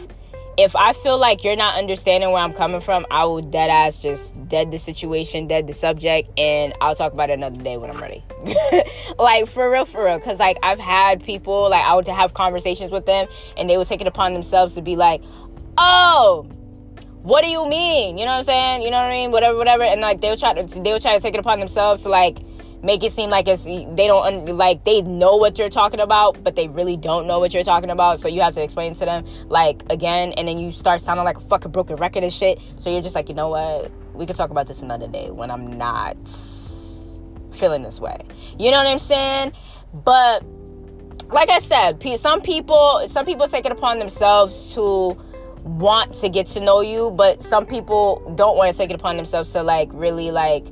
if 0.59 0.76
I 0.76 0.92
feel 0.92 1.18
like 1.18 1.44
you're 1.44 1.56
not 1.56 1.78
understanding 1.78 2.30
where 2.30 2.42
I'm 2.42 2.52
coming 2.52 2.80
from, 2.80 3.06
I 3.11 3.25
will 3.25 3.40
dead 3.40 3.71
ass 3.71 3.97
just 3.97 4.49
dead 4.49 4.71
the 4.71 4.78
situation, 4.78 5.47
dead 5.47 5.66
the 5.66 5.73
subject, 5.73 6.28
and 6.38 6.75
I'll 6.80 6.94
talk 6.94 7.12
about 7.12 7.30
it 7.30 7.35
another 7.35 7.62
day 7.62 7.76
when 7.76 7.90
I'm 7.90 8.00
ready. 8.00 8.23
like 9.18 9.47
for 9.47 9.71
real, 9.71 9.85
for 9.85 10.04
real. 10.04 10.21
Cause 10.21 10.38
like 10.38 10.59
I've 10.62 10.78
had 10.78 11.25
people 11.25 11.71
like 11.71 11.85
I 11.85 11.94
would 11.94 12.06
have 12.09 12.35
conversations 12.35 12.90
with 12.90 13.06
them 13.06 13.28
and 13.56 13.68
they 13.68 13.78
would 13.78 13.87
take 13.87 14.00
it 14.00 14.06
upon 14.06 14.35
themselves 14.35 14.75
to 14.75 14.82
be 14.82 14.97
like, 14.97 15.23
oh, 15.78 16.47
what 17.23 17.42
do 17.42 17.49
you 17.49 17.66
mean? 17.68 18.18
You 18.18 18.25
know 18.25 18.32
what 18.32 18.38
I'm 18.38 18.44
saying? 18.44 18.82
You 18.82 18.90
know 18.90 18.99
what 18.99 19.06
I 19.06 19.12
mean? 19.12 19.30
Whatever, 19.30 19.56
whatever. 19.56 19.85
And 19.85 20.00
like 20.00 20.21
they'll 20.21 20.37
try 20.37 20.54
to 20.54 20.62
they 20.64 20.92
will 20.92 21.00
try 21.00 21.14
to 21.14 21.21
take 21.21 21.35
it 21.35 21.40
upon 21.40 21.61
themselves 21.61 22.02
to 22.02 22.09
like 22.09 22.38
make 22.82 23.04
it 23.04 23.12
seem 23.12 23.30
like 23.30 23.46
it's 23.48 23.64
they 23.64 24.06
don't 24.06 24.46
like 24.46 24.84
they 24.84 25.02
know 25.02 25.36
what 25.36 25.58
you're 25.58 25.68
talking 25.68 26.00
about 26.00 26.42
but 26.42 26.56
they 26.56 26.68
really 26.68 26.96
don't 26.96 27.26
know 27.26 27.38
what 27.38 27.54
you're 27.54 27.62
talking 27.62 27.90
about. 27.90 28.20
So 28.20 28.28
you 28.28 28.40
have 28.42 28.54
to 28.54 28.62
explain 28.62 28.94
to 28.94 29.04
them 29.04 29.24
like 29.48 29.82
again 29.90 30.32
and 30.32 30.48
then 30.48 30.58
you 30.58 30.72
start 30.72 31.00
sounding 31.00 31.24
like 31.24 31.36
a 31.36 31.40
fucking 31.40 31.70
broken 31.70 31.96
record 31.96 32.24
and 32.24 32.32
shit. 32.32 32.60
So 32.76 32.90
you're 32.90 33.02
just 33.02 33.14
like 33.14 33.28
you 33.28 33.34
know 33.34 33.48
what? 33.48 33.90
We 34.14 34.26
could 34.26 34.36
talk 34.36 34.50
about 34.50 34.66
this 34.66 34.82
another 34.82 35.08
day 35.08 35.30
when 35.30 35.50
i'm 35.50 35.78
not 35.78 36.16
feeling 37.52 37.82
this 37.82 38.00
way. 38.00 38.18
You 38.58 38.70
know 38.70 38.78
what 38.78 38.86
i'm 38.86 38.98
saying? 38.98 39.52
But 39.92 40.44
like 41.28 41.48
i 41.48 41.58
said 41.58 42.02
some 42.18 42.42
people 42.42 43.04
some 43.08 43.24
people 43.24 43.48
take 43.48 43.64
it 43.64 43.72
upon 43.72 43.98
themselves 43.98 44.74
to 44.74 45.18
want 45.64 46.12
to 46.12 46.28
get 46.28 46.46
to 46.46 46.60
know 46.60 46.80
you 46.80 47.10
but 47.12 47.40
some 47.40 47.64
people 47.64 48.34
don't 48.36 48.56
want 48.56 48.70
to 48.70 48.76
take 48.76 48.90
it 48.90 48.94
upon 48.94 49.16
themselves 49.16 49.50
to 49.52 49.62
like 49.62 49.88
really 49.92 50.30
like 50.30 50.66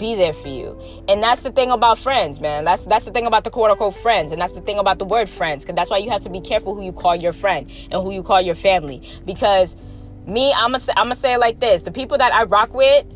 be 0.00 0.16
there 0.16 0.32
for 0.32 0.48
you. 0.48 0.80
And 1.06 1.22
that's 1.22 1.42
the 1.42 1.52
thing 1.52 1.70
about 1.70 1.98
friends, 1.98 2.40
man. 2.40 2.64
That's 2.64 2.86
that's 2.86 3.04
the 3.04 3.12
thing 3.12 3.26
about 3.26 3.44
the 3.44 3.50
quote 3.50 3.70
unquote 3.70 3.94
friends, 3.96 4.32
and 4.32 4.40
that's 4.40 4.54
the 4.54 4.62
thing 4.62 4.78
about 4.78 4.98
the 4.98 5.04
word 5.04 5.28
friends. 5.28 5.64
Cause 5.64 5.76
that's 5.76 5.90
why 5.90 5.98
you 5.98 6.10
have 6.10 6.22
to 6.22 6.30
be 6.30 6.40
careful 6.40 6.74
who 6.74 6.82
you 6.82 6.92
call 6.92 7.14
your 7.14 7.32
friend 7.32 7.70
and 7.92 8.02
who 8.02 8.10
you 8.10 8.24
call 8.24 8.40
your 8.40 8.56
family. 8.56 9.02
Because 9.24 9.76
me, 10.26 10.52
I'm 10.52 10.72
gonna 10.72 10.84
I'm 10.96 11.04
gonna 11.04 11.14
say 11.14 11.34
it 11.34 11.38
like 11.38 11.60
this: 11.60 11.82
the 11.82 11.92
people 11.92 12.18
that 12.18 12.32
I 12.32 12.44
rock 12.44 12.74
with, 12.74 13.06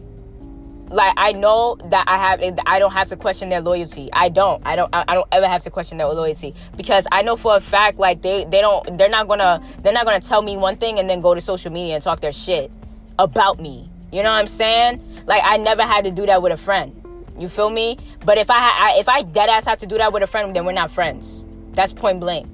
like 0.91 1.15
I 1.17 1.33
know 1.33 1.77
that 1.87 2.05
I 2.07 2.19
have 2.19 2.61
I 2.67 2.79
don't 2.79 2.93
have 2.93 3.09
to 3.09 3.17
question 3.17 3.49
their 3.49 3.61
loyalty. 3.61 4.11
I 4.13 4.29
don't. 4.29 4.63
I 4.67 4.77
don't 4.77 4.95
I 4.95 5.15
don't 5.15 5.29
ever 5.33 5.49
have 5.49 5.63
to 5.63 5.71
question 5.71 5.99
their 5.99 6.09
loyalty 6.09 6.55
because 6.77 7.07
I 7.11 7.23
know 7.23 7.37
for 7.37 7.57
a 7.57 7.61
fact 7.61 7.99
like 7.99 8.23
they 8.23 8.45
they 8.45 8.61
don't 8.61 8.99
they're 8.99 9.09
not 9.09 9.27
going 9.27 9.41
to 9.41 9.63
they're 9.83 9.93
not 9.93 10.05
going 10.05 10.21
to 10.21 10.29
tell 10.29 10.43
me 10.43 10.57
one 10.57 10.77
thing 10.77 10.99
and 10.99 11.09
then 11.09 11.21
go 11.21 11.35
to 11.35 11.41
social 11.41 11.73
media 11.73 11.95
and 11.95 12.05
talk 12.05 12.21
their 12.21 12.33
shit 12.33 12.71
about 13.19 13.59
me. 13.59 13.91
You 14.15 14.23
know 14.23 14.31
what 14.31 14.39
I'm 14.39 14.47
saying? 14.47 15.03
Like 15.27 15.43
I 15.45 15.57
never 15.57 15.83
had 15.83 16.05
to 16.05 16.13
do 16.13 16.25
that 16.27 16.41
with 16.41 16.53
a 16.53 16.57
friend. 16.57 16.95
You 17.37 17.49
feel 17.49 17.69
me? 17.69 17.99
But 18.25 18.39
if 18.39 18.49
I, 18.49 18.59
I 18.59 18.97
if 19.01 19.09
I 19.09 19.23
dead 19.23 19.49
ass 19.49 19.65
have 19.65 19.81
to 19.81 19.87
do 19.87 19.99
that 19.99 20.13
with 20.13 20.23
a 20.23 20.29
friend, 20.29 20.55
then 20.55 20.65
we're 20.65 20.71
not 20.71 20.93
friends. 20.93 21.43
That's 21.73 21.93
point 21.93 22.21
blank. 22.21 22.47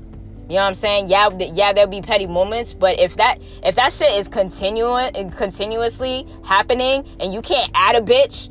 You 0.49 0.57
know 0.57 0.63
what 0.63 0.69
I'm 0.69 0.75
saying? 0.75 1.09
Yeah, 1.09 1.29
yeah, 1.39 1.75
there'll 1.75 1.91
be 1.91 2.01
petty 2.01 2.27
moments, 2.27 2.73
but 2.73 2.99
if 2.99 3.17
that 3.17 3.43
if 3.63 3.77
that 3.77 3.93
shit 3.93 4.11
is 4.13 4.27
continuing 4.27 5.33
continuously 5.33 6.27
happening 6.45 7.07
and 7.21 7.35
you 7.35 7.43
can't 7.43 7.71
add 7.75 7.95
a 7.95 8.01
bitch 8.01 8.49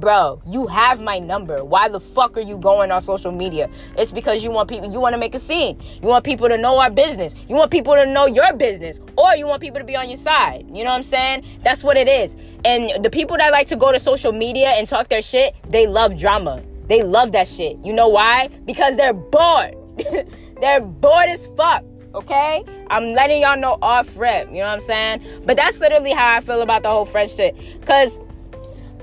bro, 0.00 0.42
you 0.46 0.66
have 0.66 1.00
my 1.00 1.18
number. 1.18 1.62
Why 1.62 1.88
the 1.88 2.00
fuck 2.00 2.36
are 2.36 2.40
you 2.40 2.56
going 2.56 2.90
on 2.90 3.02
social 3.02 3.30
media? 3.30 3.68
It's 3.96 4.10
because 4.10 4.42
you 4.42 4.50
want 4.50 4.68
people, 4.68 4.90
you 4.90 5.00
want 5.00 5.12
to 5.12 5.18
make 5.18 5.34
a 5.34 5.38
scene. 5.38 5.80
You 6.02 6.08
want 6.08 6.24
people 6.24 6.48
to 6.48 6.56
know 6.56 6.78
our 6.78 6.90
business. 6.90 7.34
You 7.48 7.54
want 7.54 7.70
people 7.70 7.94
to 7.94 8.06
know 8.06 8.26
your 8.26 8.52
business, 8.54 8.98
or 9.16 9.36
you 9.36 9.46
want 9.46 9.60
people 9.60 9.78
to 9.78 9.84
be 9.84 9.94
on 9.96 10.08
your 10.08 10.16
side. 10.16 10.66
You 10.68 10.82
know 10.84 10.90
what 10.90 10.96
I'm 10.96 11.02
saying? 11.02 11.44
That's 11.62 11.84
what 11.84 11.96
it 11.96 12.08
is. 12.08 12.36
And 12.64 13.04
the 13.04 13.10
people 13.10 13.36
that 13.36 13.52
like 13.52 13.68
to 13.68 13.76
go 13.76 13.92
to 13.92 14.00
social 14.00 14.32
media 14.32 14.70
and 14.70 14.88
talk 14.88 15.08
their 15.08 15.22
shit, 15.22 15.54
they 15.68 15.86
love 15.86 16.18
drama. 16.18 16.62
They 16.88 17.02
love 17.02 17.32
that 17.32 17.46
shit. 17.46 17.78
You 17.84 17.92
know 17.92 18.08
why? 18.08 18.48
Because 18.64 18.96
they're 18.96 19.12
bored. 19.12 19.76
they're 20.60 20.80
bored 20.80 21.28
as 21.28 21.46
fuck. 21.56 21.84
Okay? 22.14 22.64
I'm 22.88 23.12
letting 23.12 23.42
y'all 23.42 23.56
know 23.56 23.78
off 23.82 24.16
rip. 24.16 24.48
You 24.48 24.54
know 24.54 24.60
what 24.60 24.72
I'm 24.72 24.80
saying? 24.80 25.22
But 25.44 25.56
that's 25.56 25.78
literally 25.78 26.12
how 26.12 26.36
I 26.36 26.40
feel 26.40 26.62
about 26.62 26.82
the 26.82 26.88
whole 26.88 27.04
French 27.04 27.36
shit. 27.36 27.56
Because 27.80 28.18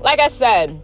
like 0.00 0.20
I 0.20 0.28
said, 0.28 0.80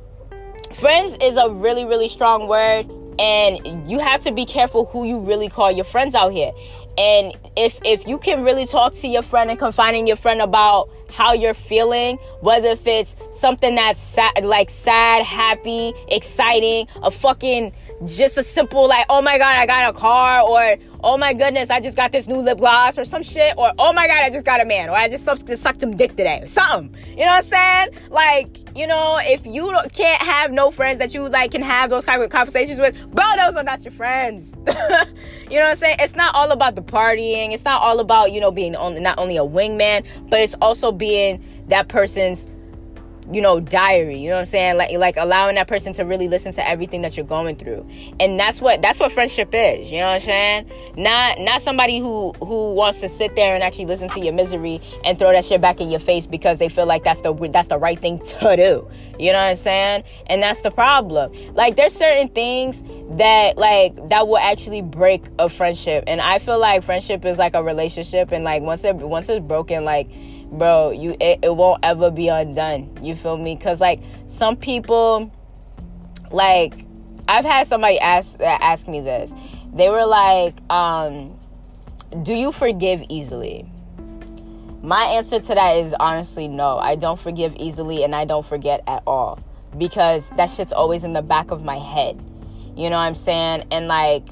friends 0.75 1.17
is 1.23 1.37
a 1.37 1.51
really, 1.51 1.85
really 1.85 2.09
strong 2.09 2.49
word, 2.49 2.91
and 3.19 3.91
you 3.91 3.99
have 3.99 4.21
to 4.25 4.33
be 4.33 4.45
careful 4.45 4.87
who 4.87 5.07
you 5.07 5.21
really 5.21 5.49
call 5.49 5.71
your 5.71 5.85
friends 5.85 6.15
out 6.15 6.33
here. 6.33 6.53
And 6.99 7.35
if 7.57 7.79
if 7.85 8.07
you 8.07 8.19
can 8.19 8.45
really 8.45 8.67
talk 8.67 8.95
to 8.97 9.09
your 9.09 9.23
friend 9.23 9.51
and 9.51 9.59
confide 9.59 9.95
in 9.95 10.07
your 10.07 10.17
friend 10.17 10.41
about 10.41 10.91
how 11.11 11.33
you're 11.33 11.55
feeling, 11.55 12.17
whether 12.41 12.69
if 12.69 12.87
it's 12.87 13.17
something 13.31 13.77
that's 13.77 14.01
sad, 14.01 14.45
like 14.45 14.69
sad, 14.69 15.25
happy, 15.25 15.93
exciting, 16.09 16.89
a 17.03 17.11
fucking 17.11 17.73
just 18.05 18.37
a 18.37 18.43
simple 18.43 18.89
like, 18.89 19.07
oh 19.09 19.23
my 19.23 19.39
god, 19.39 19.57
I 19.57 19.67
got 19.67 19.91
a 19.91 19.93
car, 19.97 20.43
or 20.43 20.77
oh 21.05 21.19
my 21.19 21.35
goodness, 21.35 21.69
I 21.69 21.81
just 21.81 21.97
got 21.97 22.13
this 22.13 22.27
new 22.27 22.39
lip 22.39 22.59
gloss, 22.59 22.99
or 22.99 23.05
some 23.05 23.23
shit, 23.23 23.55
or 23.59 23.73
oh 23.79 23.93
my 23.93 24.07
god, 24.07 24.25
I 24.25 24.31
just 24.31 24.47
got 24.47 24.61
a 24.61 24.65
man, 24.65 24.89
or 24.89 24.97
I 24.97 25.09
just 25.09 25.25
sucked, 25.25 25.47
sucked 25.59 25.81
some 25.83 25.97
dick 25.97 26.17
today, 26.17 26.41
or 26.43 26.47
something. 26.47 26.99
You 27.11 27.27
know 27.27 27.27
what 27.27 27.45
I'm 27.55 27.91
saying? 27.91 28.11
Like, 28.11 28.77
you 28.77 28.87
know, 28.87 29.19
if 29.21 29.47
you 29.47 29.77
can't 29.93 30.23
have 30.23 30.51
no 30.51 30.71
friends 30.71 30.99
that 30.99 31.15
you 31.15 31.29
like 31.29 31.53
can 31.53 31.63
have 31.63 31.91
those 31.91 32.07
kind 32.07 32.23
of 32.23 32.31
conversations 32.31 32.81
with, 32.81 32.99
bro, 33.13 33.25
those 33.37 33.55
are 33.55 33.63
not 33.63 33.85
your 33.85 33.93
friends. 33.93 34.55
you 34.67 35.59
know 35.59 35.65
what 35.65 35.71
I'm 35.71 35.77
saying? 35.77 35.97
It's 36.01 36.17
not 36.17 36.35
all 36.35 36.51
about 36.51 36.75
the 36.75 36.83
partying. 36.83 37.53
It's 37.53 37.65
not 37.65 37.83
all 37.83 38.01
about 38.01 38.33
you 38.33 38.41
know 38.41 38.51
being 38.51 38.75
on, 38.75 39.01
not 39.03 39.19
only 39.19 39.37
a 39.37 39.45
wingman, 39.45 40.07
but 40.31 40.41
it's 40.41 40.55
also 40.63 40.91
being 40.91 41.45
that 41.69 41.89
person's 41.89 42.49
you 43.33 43.41
know 43.41 43.61
diary 43.61 44.19
you 44.19 44.29
know 44.29 44.37
what 44.37 44.41
i'm 44.41 44.47
saying? 44.47 44.77
Like 44.77 44.93
like 44.99 45.17
allowing 45.17 45.57
that 45.57 45.69
person 45.69 45.93
to 45.95 46.05
really 46.05 46.29
listen 46.29 46.53
to 46.53 46.69
everything 46.69 47.03
that 47.03 47.17
you're 47.17 47.27
going 47.27 47.57
through. 47.57 47.89
And 48.21 48.39
that's 48.39 48.61
what 48.61 48.83
that's 48.83 49.01
what 49.01 49.13
friendship 49.13 49.51
is 49.53 49.91
you 49.91 49.99
know 49.99 50.09
what 50.09 50.17
i'm 50.17 50.21
saying? 50.21 50.71
Not 50.97 51.41
not 51.41 51.61
somebody 51.61 51.99
who 51.99 52.33
who 52.35 52.75
wants 52.75 53.01
to 53.01 53.09
sit 53.09 53.37
there 53.37 53.55
and 53.55 53.65
actually 53.65 53.87
listen 53.87 54.09
to 54.11 54.21
your 54.21 54.33
misery 54.33 54.81
and 55.05 55.19
throw 55.19 55.33
that 55.33 55.45
shit 55.45 55.61
back 55.61 55.81
in 55.81 55.91
your 55.91 56.01
face 56.01 56.27
because 56.27 56.59
they 56.59 56.69
feel 56.69 56.87
like 56.87 57.05
that's 57.05 57.21
the 57.23 57.33
that's 57.53 57.69
the 57.69 57.79
right 57.79 57.99
thing 57.99 58.19
to 58.41 58.57
do 58.57 58.89
you 59.19 59.33
know 59.33 59.39
what 59.39 59.51
i'm 59.51 59.57
saying? 59.57 60.05
And 60.27 60.43
that's 60.43 60.61
the 60.63 60.71
problem. 60.71 61.33
Like 61.55 61.77
there's 61.77 61.93
certain 61.93 62.29
things 62.29 62.83
that 63.17 63.57
like 63.57 64.09
that 64.09 64.27
will 64.27 64.39
actually 64.39 64.83
break 64.83 65.25
a 65.39 65.49
friendship. 65.49 66.05
And 66.07 66.21
i 66.21 66.39
feel 66.39 66.59
like 66.59 66.83
friendship 66.83 67.25
is 67.25 67.39
like 67.39 67.55
a 67.55 67.63
relationship 67.63 68.33
and 68.33 68.45
like 68.45 68.63
once 68.63 68.85
it 68.85 68.97
once 68.97 69.29
it's 69.29 69.45
broken 69.45 69.85
like 69.85 70.09
bro, 70.51 70.91
you 70.91 71.17
it, 71.21 71.41
it 71.43 71.55
won't 71.55 71.81
ever 71.83 72.11
be 72.11 72.29
undone. 72.29 72.99
You 73.03 73.15
feel 73.15 73.37
me? 73.37 73.57
Cause 73.57 73.81
like 73.81 74.01
some 74.27 74.57
people, 74.57 75.31
like 76.31 76.85
I've 77.29 77.45
had 77.45 77.67
somebody 77.67 77.99
ask 77.99 78.41
ask 78.41 78.89
me 78.89 79.01
this. 79.01 79.35
They 79.73 79.91
were 79.91 80.07
like, 80.07 80.55
um, 80.71 81.39
"Do 82.23 82.35
you 82.35 82.53
forgive 82.53 83.03
easily?" 83.09 83.69
My 84.83 85.05
answer 85.05 85.41
to 85.41 85.55
that 85.55 85.77
is 85.77 85.95
honestly 85.99 86.47
no. 86.47 86.77
I 86.77 86.97
don't 86.97 87.19
forgive 87.19 87.57
easily, 87.57 88.05
and 88.05 88.15
I 88.15 88.27
don't 88.27 88.45
forget 88.45 88.83
at 88.87 89.03
all 89.07 89.39
because 89.79 90.31
that 90.37 90.51
shit's 90.51 90.73
always 90.73 91.05
in 91.05 91.13
the 91.13 91.23
back 91.23 91.51
of 91.51 91.65
my 91.65 91.79
head. 91.79 92.21
You 92.77 92.91
know 92.91 92.97
what 92.97 93.05
I'm 93.05 93.15
saying? 93.15 93.65
And 93.71 93.89
like, 93.89 94.29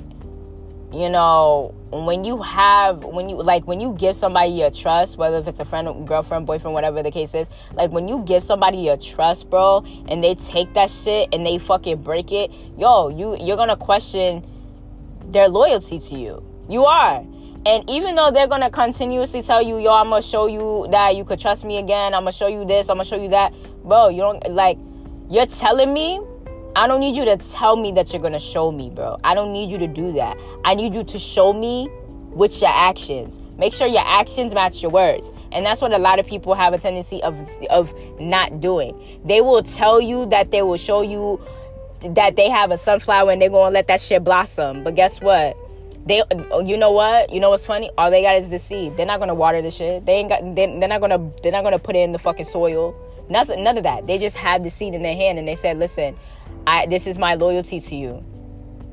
you 0.92 1.08
know, 1.08 1.74
when 1.90 2.24
you 2.24 2.40
have 2.42 3.04
when 3.04 3.28
you 3.28 3.36
like 3.36 3.66
when 3.66 3.80
you 3.80 3.94
give 3.98 4.16
somebody 4.16 4.50
your 4.50 4.70
trust 4.70 5.18
whether 5.18 5.36
if 5.36 5.46
it's 5.46 5.60
a 5.60 5.64
friend 5.64 6.08
girlfriend 6.08 6.46
boyfriend 6.46 6.72
whatever 6.72 7.02
the 7.02 7.10
case 7.10 7.34
is 7.34 7.50
like 7.74 7.90
when 7.90 8.08
you 8.08 8.24
give 8.24 8.42
somebody 8.42 8.78
your 8.78 8.96
trust 8.96 9.50
bro 9.50 9.84
and 10.08 10.24
they 10.24 10.34
take 10.34 10.72
that 10.72 10.88
shit 10.88 11.28
and 11.34 11.44
they 11.44 11.58
fucking 11.58 12.00
break 12.00 12.32
it 12.32 12.50
yo 12.78 13.10
you 13.10 13.36
you're 13.38 13.58
gonna 13.58 13.76
question 13.76 14.42
their 15.32 15.48
loyalty 15.48 15.98
to 15.98 16.18
you. 16.18 16.42
You 16.68 16.84
are. 16.84 17.24
And 17.64 17.88
even 17.88 18.14
though 18.16 18.30
they're 18.30 18.48
gonna 18.48 18.70
continuously 18.70 19.40
tell 19.40 19.62
you 19.62 19.78
yo 19.78 19.92
i'm 19.92 20.08
gonna 20.08 20.20
show 20.20 20.46
you 20.46 20.88
that 20.90 21.14
you 21.14 21.24
could 21.24 21.38
trust 21.38 21.64
me 21.64 21.78
again 21.78 22.12
i'm 22.12 22.22
gonna 22.22 22.32
show 22.32 22.48
you 22.48 22.64
this 22.64 22.88
i'm 22.88 22.96
gonna 22.96 23.04
show 23.04 23.22
you 23.22 23.28
that 23.28 23.54
bro 23.84 24.08
you 24.08 24.20
don't 24.20 24.50
like 24.50 24.76
you're 25.30 25.46
telling 25.46 25.92
me 25.92 26.20
I 26.74 26.86
don't 26.86 27.00
need 27.00 27.16
you 27.16 27.24
to 27.26 27.36
tell 27.36 27.76
me 27.76 27.92
that 27.92 28.12
you're 28.12 28.22
gonna 28.22 28.40
show 28.40 28.72
me, 28.72 28.88
bro. 28.88 29.18
I 29.22 29.34
don't 29.34 29.52
need 29.52 29.70
you 29.70 29.78
to 29.78 29.86
do 29.86 30.12
that. 30.12 30.38
I 30.64 30.74
need 30.74 30.94
you 30.94 31.04
to 31.04 31.18
show 31.18 31.52
me 31.52 31.88
with 32.30 32.60
your 32.62 32.70
actions. 32.72 33.40
Make 33.58 33.74
sure 33.74 33.86
your 33.86 34.04
actions 34.06 34.54
match 34.54 34.82
your 34.82 34.90
words. 34.90 35.30
And 35.52 35.66
that's 35.66 35.82
what 35.82 35.92
a 35.92 35.98
lot 35.98 36.18
of 36.18 36.26
people 36.26 36.54
have 36.54 36.72
a 36.72 36.78
tendency 36.78 37.22
of 37.22 37.34
of 37.68 37.92
not 38.18 38.60
doing. 38.60 38.98
They 39.24 39.42
will 39.42 39.62
tell 39.62 40.00
you 40.00 40.26
that 40.26 40.50
they 40.50 40.62
will 40.62 40.78
show 40.78 41.02
you 41.02 41.40
that 42.00 42.36
they 42.36 42.48
have 42.48 42.70
a 42.70 42.78
sunflower 42.78 43.30
and 43.30 43.42
they're 43.42 43.50
gonna 43.50 43.74
let 43.74 43.86
that 43.88 44.00
shit 44.00 44.24
blossom. 44.24 44.82
But 44.82 44.94
guess 44.94 45.20
what? 45.20 45.56
They, 46.04 46.22
you 46.64 46.76
know 46.76 46.90
what? 46.90 47.32
You 47.32 47.38
know 47.38 47.50
what's 47.50 47.64
funny? 47.64 47.90
All 47.96 48.10
they 48.10 48.22
got 48.22 48.36
is 48.36 48.48
the 48.48 48.58
seed. 48.58 48.96
They're 48.96 49.06
not 49.06 49.20
gonna 49.20 49.34
water 49.34 49.62
the 49.62 49.70
shit. 49.70 50.04
They 50.04 50.14
ain't 50.14 50.28
got. 50.28 50.40
They, 50.54 50.78
they're 50.78 50.88
not 50.88 51.00
gonna. 51.00 51.30
They're 51.42 51.52
not 51.52 51.62
gonna 51.64 51.78
put 51.78 51.94
it 51.94 52.00
in 52.00 52.12
the 52.12 52.18
fucking 52.18 52.46
soil. 52.46 52.96
Nothing. 53.32 53.64
None 53.64 53.78
of 53.78 53.84
that. 53.84 54.06
They 54.06 54.18
just 54.18 54.36
have 54.36 54.62
the 54.62 54.70
seed 54.70 54.94
in 54.94 55.02
their 55.02 55.16
hand 55.16 55.38
and 55.38 55.48
they 55.48 55.54
said, 55.54 55.78
"Listen, 55.78 56.16
I 56.66 56.86
this 56.86 57.06
is 57.06 57.18
my 57.18 57.34
loyalty 57.34 57.80
to 57.80 57.96
you. 57.96 58.24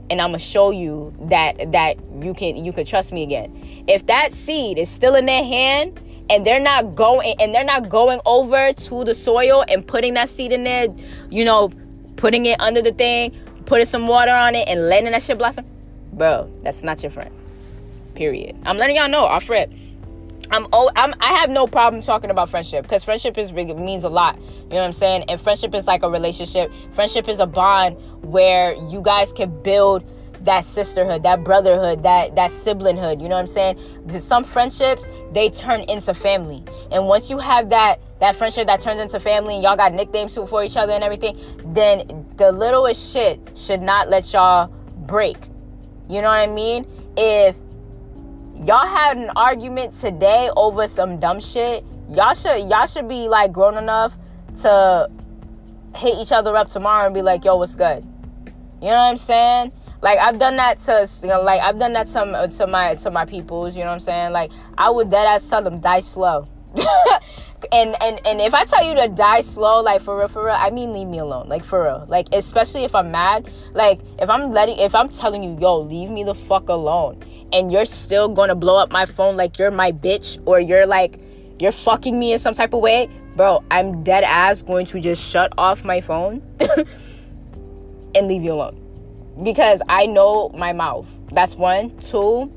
And 0.10 0.22
I'm 0.22 0.30
gonna 0.30 0.40
show 0.40 0.72
you 0.72 1.14
that 1.30 1.72
that 1.74 1.98
you 2.22 2.34
can 2.34 2.56
you 2.56 2.72
can 2.72 2.86
trust 2.86 3.12
me 3.12 3.22
again. 3.22 3.84
If 3.88 4.08
that 4.08 4.34
seed 4.34 4.78
is 4.78 4.90
still 4.90 5.16
in 5.16 5.26
their 5.26 5.44
hand 5.44 6.00
and 6.30 6.46
they're 6.46 6.60
not 6.60 6.96
going 6.96 7.36
and 7.40 7.54
they're 7.54 7.64
not 7.64 7.90
going 7.90 8.22
over 8.26 8.74
to 8.74 9.04
the 9.04 9.14
soil 9.14 9.66
and 9.68 9.86
putting 9.86 10.14
that 10.16 10.30
seed 10.30 10.52
in 10.52 10.64
there, 10.64 10.88
you 11.30 11.44
know, 11.44 11.70
putting 12.16 12.46
it 12.46 12.60
under 12.62 12.82
the 12.82 12.92
thing, 12.92 13.32
putting 13.66 13.86
some 13.86 14.08
water 14.08 14.32
on 14.32 14.56
it 14.56 14.68
and 14.68 14.88
letting 14.90 15.12
that 15.12 15.22
shit 15.22 15.38
blossom, 15.38 15.66
bro, 16.14 16.50
that's 16.62 16.82
not 16.82 17.04
your 17.04 17.12
friend. 17.12 17.32
Period. 18.16 18.58
I'm 18.66 18.78
letting 18.78 18.96
y'all 18.96 19.10
know, 19.10 19.26
our 19.26 19.42
friend 19.42 19.89
I'm 20.52 20.68
oh 20.74 20.90
I'm 20.96 21.14
I 21.20 21.34
have 21.34 21.50
no 21.50 21.68
problem 21.68 22.02
talking 22.02 22.32
about 22.32 22.50
friendship 22.50 22.84
because 22.84 23.04
friendship 23.04 23.38
is 23.38 23.52
means 23.52 24.04
a 24.04 24.10
lot. 24.10 24.38
You 24.38 24.44
know 24.44 24.78
what 24.78 24.86
I'm 24.86 24.94
saying? 24.94 25.26
And 25.30 25.40
friendship 25.40 25.76
is 25.76 25.88
like 25.88 26.04
a 26.04 26.10
relationship. 26.10 26.72
Friendship 26.94 27.28
is 27.28 27.40
a 27.40 27.48
bond 27.48 27.98
where 28.24 28.74
you 28.90 29.02
guys 29.02 29.32
can 29.32 29.62
build 29.62 30.04
that 30.46 30.64
sisterhood, 30.66 31.24
that 31.24 31.44
brotherhood, 31.44 32.04
that 32.04 32.36
that 32.36 32.50
siblinghood. 32.50 33.22
You 33.22 33.30
know 33.30 33.36
what 33.36 33.42
I'm 33.42 33.48
saying? 33.48 33.78
Some 34.20 34.44
friendships 34.44 35.08
they 35.34 35.50
turn 35.50 35.82
into 35.82 36.14
family, 36.14 36.64
and 36.92 37.08
once 37.08 37.30
you 37.30 37.38
have 37.38 37.70
that 37.70 38.00
that 38.20 38.36
friendship 38.36 38.68
that 38.68 38.82
turns 38.82 39.02
into 39.02 39.20
family, 39.20 39.56
and 39.56 39.64
y'all 39.64 39.78
got 39.78 39.94
nicknames 39.94 40.36
for 40.36 40.64
each 40.64 40.78
other 40.78 40.94
and 40.94 41.04
everything, 41.04 41.38
then 41.74 42.26
the 42.38 42.52
littlest 42.52 43.14
shit 43.14 43.40
should 43.56 43.82
not 43.82 44.10
let 44.10 44.32
y'all 44.34 44.68
break. 45.06 45.38
You 46.10 46.22
know 46.22 46.30
what 46.30 46.40
I 46.40 46.48
mean? 46.48 46.88
If 47.16 47.56
y'all 48.64 48.86
had 48.86 49.18
an 49.18 49.30
argument 49.36 49.94
today 49.94 50.50
over 50.56 50.88
some 50.88 51.20
dumb 51.20 51.40
shit, 51.40 51.84
y'all 52.10 52.34
should 52.34 52.70
y'all 52.70 52.86
should 52.86 53.08
be 53.08 53.28
like 53.28 53.52
grown 53.52 53.78
enough 53.78 54.18
to 54.62 55.10
hit 55.96 56.18
each 56.20 56.32
other 56.32 56.56
up 56.56 56.70
tomorrow 56.70 57.06
and 57.06 57.14
be 57.14 57.22
like, 57.22 57.46
"Yo, 57.46 57.56
what's 57.56 57.76
good?" 57.76 58.04
You 58.82 58.88
know 58.88 58.96
what 58.96 59.12
I'm 59.12 59.18
saying? 59.18 59.72
Like 60.02 60.20
I've 60.20 60.40
done 60.40 60.56
that 60.58 60.80
to 60.80 61.10
you 61.22 61.30
know, 61.30 61.42
like 61.42 61.62
I've 61.62 61.80
done 61.80 61.94
that 61.94 62.08
to 62.08 62.50
to 62.58 62.68
my 62.68 62.96
to 62.96 63.12
my 63.12 63.26
peoples. 63.26 63.76
You 63.76 63.84
know 63.84 63.90
what 63.90 63.96
I'm 63.96 64.00
saying? 64.00 64.32
Like 64.32 64.52
I 64.78 64.90
would 64.90 65.10
dead 65.10 65.26
ass 65.26 65.50
tell 65.50 65.62
them 65.62 65.80
die 65.80 66.00
slow. 66.00 66.48
and 67.72 67.96
and 68.02 68.20
and 68.26 68.40
if 68.40 68.54
I 68.54 68.64
tell 68.66 68.86
you 68.86 68.96
to 68.96 69.08
die 69.10 69.42
slow, 69.42 69.82
like 69.82 70.02
for 70.02 70.18
real, 70.18 70.28
for 70.28 70.46
real, 70.46 70.56
I 70.58 70.70
mean 70.70 70.94
leave 70.94 71.08
me 71.08 71.18
alone, 71.18 71.50
like 71.50 71.64
for 71.64 71.84
real. 71.84 72.06
Like 72.08 72.28
especially 72.32 72.84
if 72.84 72.96
I'm 72.96 73.12
mad, 73.12 73.50
like 73.74 74.00
if 74.20 74.30
I'm 74.30 74.52
letting, 74.52 74.78
if 74.80 74.96
I'm 74.96 75.10
telling 75.10 75.44
you, 75.44 75.58
yo, 75.60 75.80
leave 75.80 76.10
me 76.10 76.24
the 76.24 76.36
fuck 76.36 76.70
alone 76.70 77.22
and 77.52 77.72
you're 77.72 77.86
still 77.86 78.30
gonna 78.30 78.56
blow 78.56 78.78
up 78.78 78.92
my 78.92 79.06
phone 79.06 79.38
like 79.38 79.58
you're 79.58 79.72
my 79.72 79.92
bitch 79.92 80.42
or 80.46 80.60
you're 80.60 80.86
like 80.86 81.20
you're 81.60 81.72
fucking 81.74 82.18
me 82.18 82.34
in 82.34 82.40
some 82.40 82.54
type 82.54 82.74
of 82.74 82.80
way, 82.80 83.10
bro, 83.36 83.64
I'm 83.70 84.04
dead 84.04 84.24
ass 84.24 84.62
going 84.62 84.86
to 84.88 85.00
just 85.00 85.30
shut 85.30 85.54
off 85.58 85.84
my 85.84 86.02
phone 86.02 86.42
and 88.16 88.28
leave 88.28 88.44
you 88.44 88.54
alone. 88.54 88.86
Because 89.44 89.82
I 89.88 90.06
know 90.06 90.50
my 90.50 90.74
mouth. 90.74 91.08
That's 91.32 91.56
one. 91.56 91.98
Two, 92.00 92.52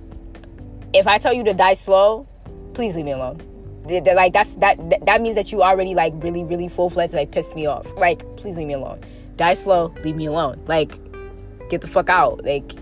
if 0.93 1.07
I 1.07 1.19
tell 1.19 1.33
you 1.33 1.45
to 1.45 1.55
die 1.55 1.75
slow, 1.75 2.29
please 2.75 2.97
leave 2.97 3.05
me 3.05 3.13
alone. 3.13 3.41
Like 3.85 4.33
that's 4.33 4.55
that 4.57 4.79
that 5.07 5.21
means 5.21 5.35
that 5.35 5.51
you 5.51 5.61
already 5.61 5.97
like 5.97 6.13
really 6.19 6.45
really 6.45 6.69
full 6.69 6.89
fledged 6.89 7.15
like 7.15 7.33
pissed 7.33 7.55
me 7.57 7.67
off. 7.67 7.93
Like 7.97 8.21
please 8.37 8.57
leave 8.57 8.69
me 8.69 8.75
alone. 8.75 9.01
Die 9.37 9.55
slow, 9.55 9.93
leave 10.05 10.15
me 10.15 10.27
alone. 10.27 10.63
Like 10.67 11.01
get 11.69 11.81
the 11.81 11.89
fuck 11.89 12.09
out. 12.09 12.45
Like 12.45 12.73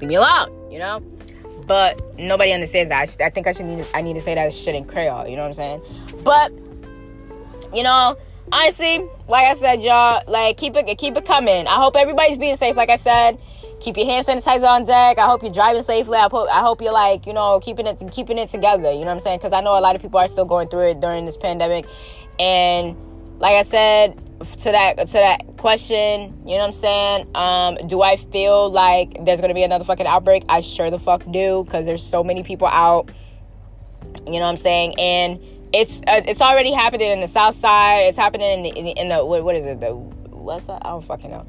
leave 0.00 0.08
me 0.08 0.14
alone. 0.14 0.70
You 0.70 0.78
know 0.78 1.17
but 1.68 2.00
nobody 2.18 2.52
understands 2.52 2.88
that. 2.88 3.00
I, 3.02 3.04
sh- 3.04 3.20
I 3.24 3.30
think 3.30 3.46
I 3.46 3.52
should 3.52 3.66
need 3.66 3.86
I 3.94 4.00
need 4.00 4.14
to 4.14 4.20
say 4.20 4.34
that 4.34 4.52
shit 4.52 4.74
in 4.74 4.84
Creole. 4.84 5.28
You 5.28 5.36
know 5.36 5.42
what 5.42 5.48
I'm 5.48 5.54
saying? 5.54 5.82
But 6.24 6.52
you 7.72 7.82
know, 7.82 8.16
honestly, 8.50 9.06
like 9.28 9.46
I 9.46 9.54
said, 9.54 9.82
y'all, 9.82 10.22
like 10.26 10.56
keep 10.56 10.74
it 10.74 10.98
keep 10.98 11.16
it 11.16 11.24
coming. 11.24 11.66
I 11.66 11.76
hope 11.76 11.94
everybody's 11.94 12.38
being 12.38 12.56
safe. 12.56 12.76
Like 12.76 12.90
I 12.90 12.96
said, 12.96 13.38
keep 13.80 13.96
your 13.96 14.06
hand 14.06 14.26
sanitizer 14.26 14.66
on 14.66 14.84
deck. 14.84 15.18
I 15.18 15.26
hope 15.26 15.42
you're 15.42 15.52
driving 15.52 15.82
safely. 15.82 16.16
I 16.16 16.28
hope 16.30 16.48
I 16.50 16.60
hope 16.60 16.80
you're 16.80 16.92
like 16.92 17.26
you 17.26 17.34
know 17.34 17.60
keeping 17.60 17.86
it 17.86 18.02
keeping 18.10 18.38
it 18.38 18.48
together. 18.48 18.90
You 18.90 19.00
know 19.00 19.06
what 19.06 19.12
I'm 19.12 19.20
saying? 19.20 19.38
Because 19.38 19.52
I 19.52 19.60
know 19.60 19.78
a 19.78 19.80
lot 19.80 19.94
of 19.94 20.02
people 20.02 20.18
are 20.18 20.28
still 20.28 20.46
going 20.46 20.68
through 20.68 20.90
it 20.90 21.00
during 21.00 21.26
this 21.26 21.36
pandemic, 21.36 21.86
and 22.40 22.96
like 23.38 23.54
I 23.54 23.62
said, 23.62 24.18
to 24.40 24.70
that 24.70 24.98
to 24.98 25.12
that 25.12 25.56
question, 25.56 26.34
you 26.46 26.56
know 26.56 26.58
what 26.58 26.66
I'm 26.66 26.72
saying? 26.72 27.36
Um, 27.36 27.88
do 27.88 28.02
I 28.02 28.16
feel 28.16 28.70
like 28.70 29.24
there's 29.24 29.40
gonna 29.40 29.54
be 29.54 29.64
another 29.64 29.84
fucking 29.84 30.06
outbreak? 30.06 30.44
I 30.48 30.60
sure 30.60 30.90
the 30.90 30.98
fuck 30.98 31.24
do, 31.30 31.64
because 31.64 31.84
there's 31.84 32.02
so 32.02 32.22
many 32.22 32.42
people 32.42 32.68
out. 32.68 33.10
You 34.26 34.34
know 34.34 34.40
what 34.40 34.50
I'm 34.50 34.56
saying? 34.56 34.94
And 34.98 35.40
it's 35.72 36.00
uh, 36.06 36.22
it's 36.26 36.40
already 36.40 36.72
happening 36.72 37.10
in 37.10 37.20
the 37.20 37.28
south 37.28 37.54
side. 37.54 38.06
It's 38.06 38.18
happening 38.18 38.50
in 38.50 38.62
the, 38.62 38.78
in 38.78 38.84
the, 38.84 38.90
in 38.92 39.08
the 39.08 39.24
what, 39.24 39.44
what 39.44 39.56
is 39.56 39.66
it? 39.66 39.80
The 39.80 39.94
west 39.94 40.66
side? 40.66 40.80
I 40.82 40.90
don't 40.90 41.04
fucking 41.04 41.30
know. 41.30 41.46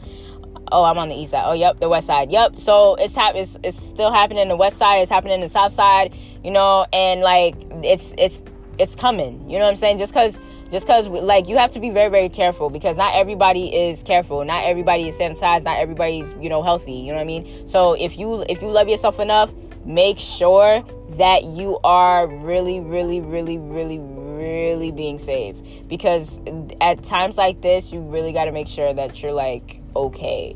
Oh, 0.71 0.83
I'm 0.83 0.97
on 0.97 1.09
the 1.09 1.15
east 1.15 1.31
side. 1.31 1.43
Oh, 1.45 1.53
yep, 1.53 1.79
the 1.79 1.89
west 1.89 2.07
side. 2.07 2.31
Yep. 2.31 2.59
So 2.59 2.95
it's 2.95 3.15
hap- 3.15 3.35
it's, 3.35 3.57
it's 3.63 3.81
still 3.81 4.11
happening 4.11 4.43
in 4.43 4.49
the 4.49 4.55
west 4.55 4.77
side. 4.77 5.01
It's 5.01 5.09
happening 5.09 5.35
in 5.35 5.41
the 5.41 5.49
south 5.49 5.73
side. 5.73 6.15
You 6.43 6.51
know, 6.51 6.85
and 6.93 7.21
like 7.21 7.55
it's 7.83 8.13
it's 8.17 8.43
it's 8.77 8.95
coming. 8.95 9.49
You 9.49 9.57
know 9.59 9.65
what 9.65 9.71
I'm 9.71 9.75
saying? 9.75 9.97
Just 9.99 10.13
because 10.13 10.39
just 10.69 10.85
because 10.85 11.07
like 11.07 11.47
you 11.47 11.57
have 11.57 11.71
to 11.71 11.79
be 11.79 11.89
very 11.89 12.09
very 12.09 12.29
careful 12.29 12.69
because 12.69 12.95
not 12.95 13.15
everybody 13.15 13.75
is 13.75 14.03
careful. 14.03 14.45
Not 14.45 14.65
everybody 14.65 15.07
is 15.07 15.17
sanitized. 15.17 15.63
Not 15.63 15.77
everybody's 15.77 16.33
you 16.39 16.49
know 16.49 16.61
healthy. 16.61 16.93
You 16.93 17.11
know 17.11 17.17
what 17.17 17.21
i 17.21 17.25
mean? 17.25 17.67
So 17.67 17.93
if 17.93 18.17
you 18.17 18.45
if 18.47 18.61
you 18.61 18.69
love 18.69 18.87
yourself 18.87 19.19
enough 19.19 19.53
make 19.85 20.19
sure 20.19 20.83
that 21.11 21.43
you 21.43 21.79
are 21.83 22.27
really 22.27 22.79
really 22.79 23.21
really 23.21 23.57
really 23.57 23.99
really 23.99 24.91
being 24.91 25.17
safe. 25.17 25.55
Because 25.87 26.39
at 26.81 27.03
times 27.03 27.37
like 27.37 27.61
this 27.61 27.91
you 27.91 28.01
really 28.01 28.31
got 28.31 28.45
to 28.45 28.51
make 28.51 28.67
sure 28.67 28.93
that 28.93 29.21
you're 29.21 29.33
like 29.33 29.81
okay. 29.95 30.55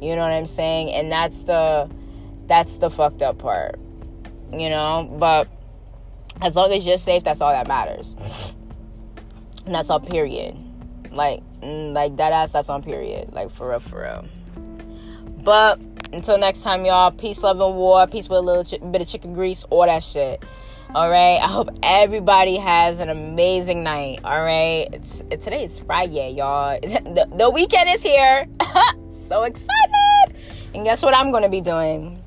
You 0.00 0.16
know 0.16 0.22
what 0.22 0.32
i'm 0.32 0.46
saying? 0.46 0.90
And 0.92 1.12
that's 1.12 1.42
the 1.42 1.90
that's 2.46 2.78
the 2.78 2.88
fucked 2.88 3.22
up 3.22 3.38
part. 3.38 3.78
You 4.52 4.70
know? 4.70 5.14
But 5.18 5.48
as 6.40 6.56
long 6.56 6.72
as 6.72 6.86
you're 6.86 6.96
safe 6.96 7.22
that's 7.22 7.42
all 7.42 7.52
that 7.52 7.68
matters 7.68 8.14
and 9.66 9.74
that's 9.74 9.90
all, 9.90 10.00
period. 10.00 10.56
Like, 11.10 11.42
mm, 11.60 11.92
like 11.92 12.16
that 12.16 12.32
ass 12.32 12.52
that's 12.52 12.68
on 12.68 12.82
period. 12.82 13.32
Like 13.32 13.50
for 13.50 13.70
real, 13.70 13.80
for 13.80 14.02
real. 14.02 14.24
But 15.42 15.80
until 16.12 16.38
next 16.38 16.62
time, 16.62 16.84
y'all. 16.84 17.10
Peace, 17.10 17.42
love, 17.42 17.60
and 17.60 17.76
war. 17.76 18.06
Peace 18.06 18.28
with 18.28 18.38
a 18.38 18.42
little 18.42 18.64
ch- 18.64 18.80
bit 18.90 19.00
of 19.00 19.08
chicken 19.08 19.32
grease, 19.32 19.64
all 19.70 19.86
that 19.86 20.02
shit. 20.02 20.44
All 20.94 21.10
right. 21.10 21.38
I 21.38 21.48
hope 21.48 21.70
everybody 21.82 22.56
has 22.56 23.00
an 23.00 23.08
amazing 23.08 23.82
night. 23.82 24.20
All 24.24 24.42
right. 24.42 24.88
It's 24.92 25.22
it, 25.30 25.40
today 25.40 25.64
is 25.64 25.78
Friday, 25.78 26.32
y'all. 26.32 26.78
The, 26.82 27.28
the 27.34 27.50
weekend 27.50 27.88
is 27.90 28.02
here. 28.02 28.46
so 29.28 29.44
excited. 29.44 30.36
And 30.74 30.84
guess 30.84 31.02
what 31.02 31.14
I'm 31.16 31.32
gonna 31.32 31.48
be 31.48 31.60
doing? 31.60 32.22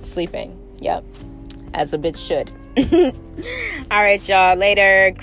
Sleeping. 0.00 0.58
Yep. 0.80 1.04
As 1.72 1.92
a 1.92 1.98
bitch 1.98 2.18
should. 2.18 2.52
All 3.90 4.02
right, 4.02 4.28
y'all. 4.28 4.56
Later. 4.56 5.14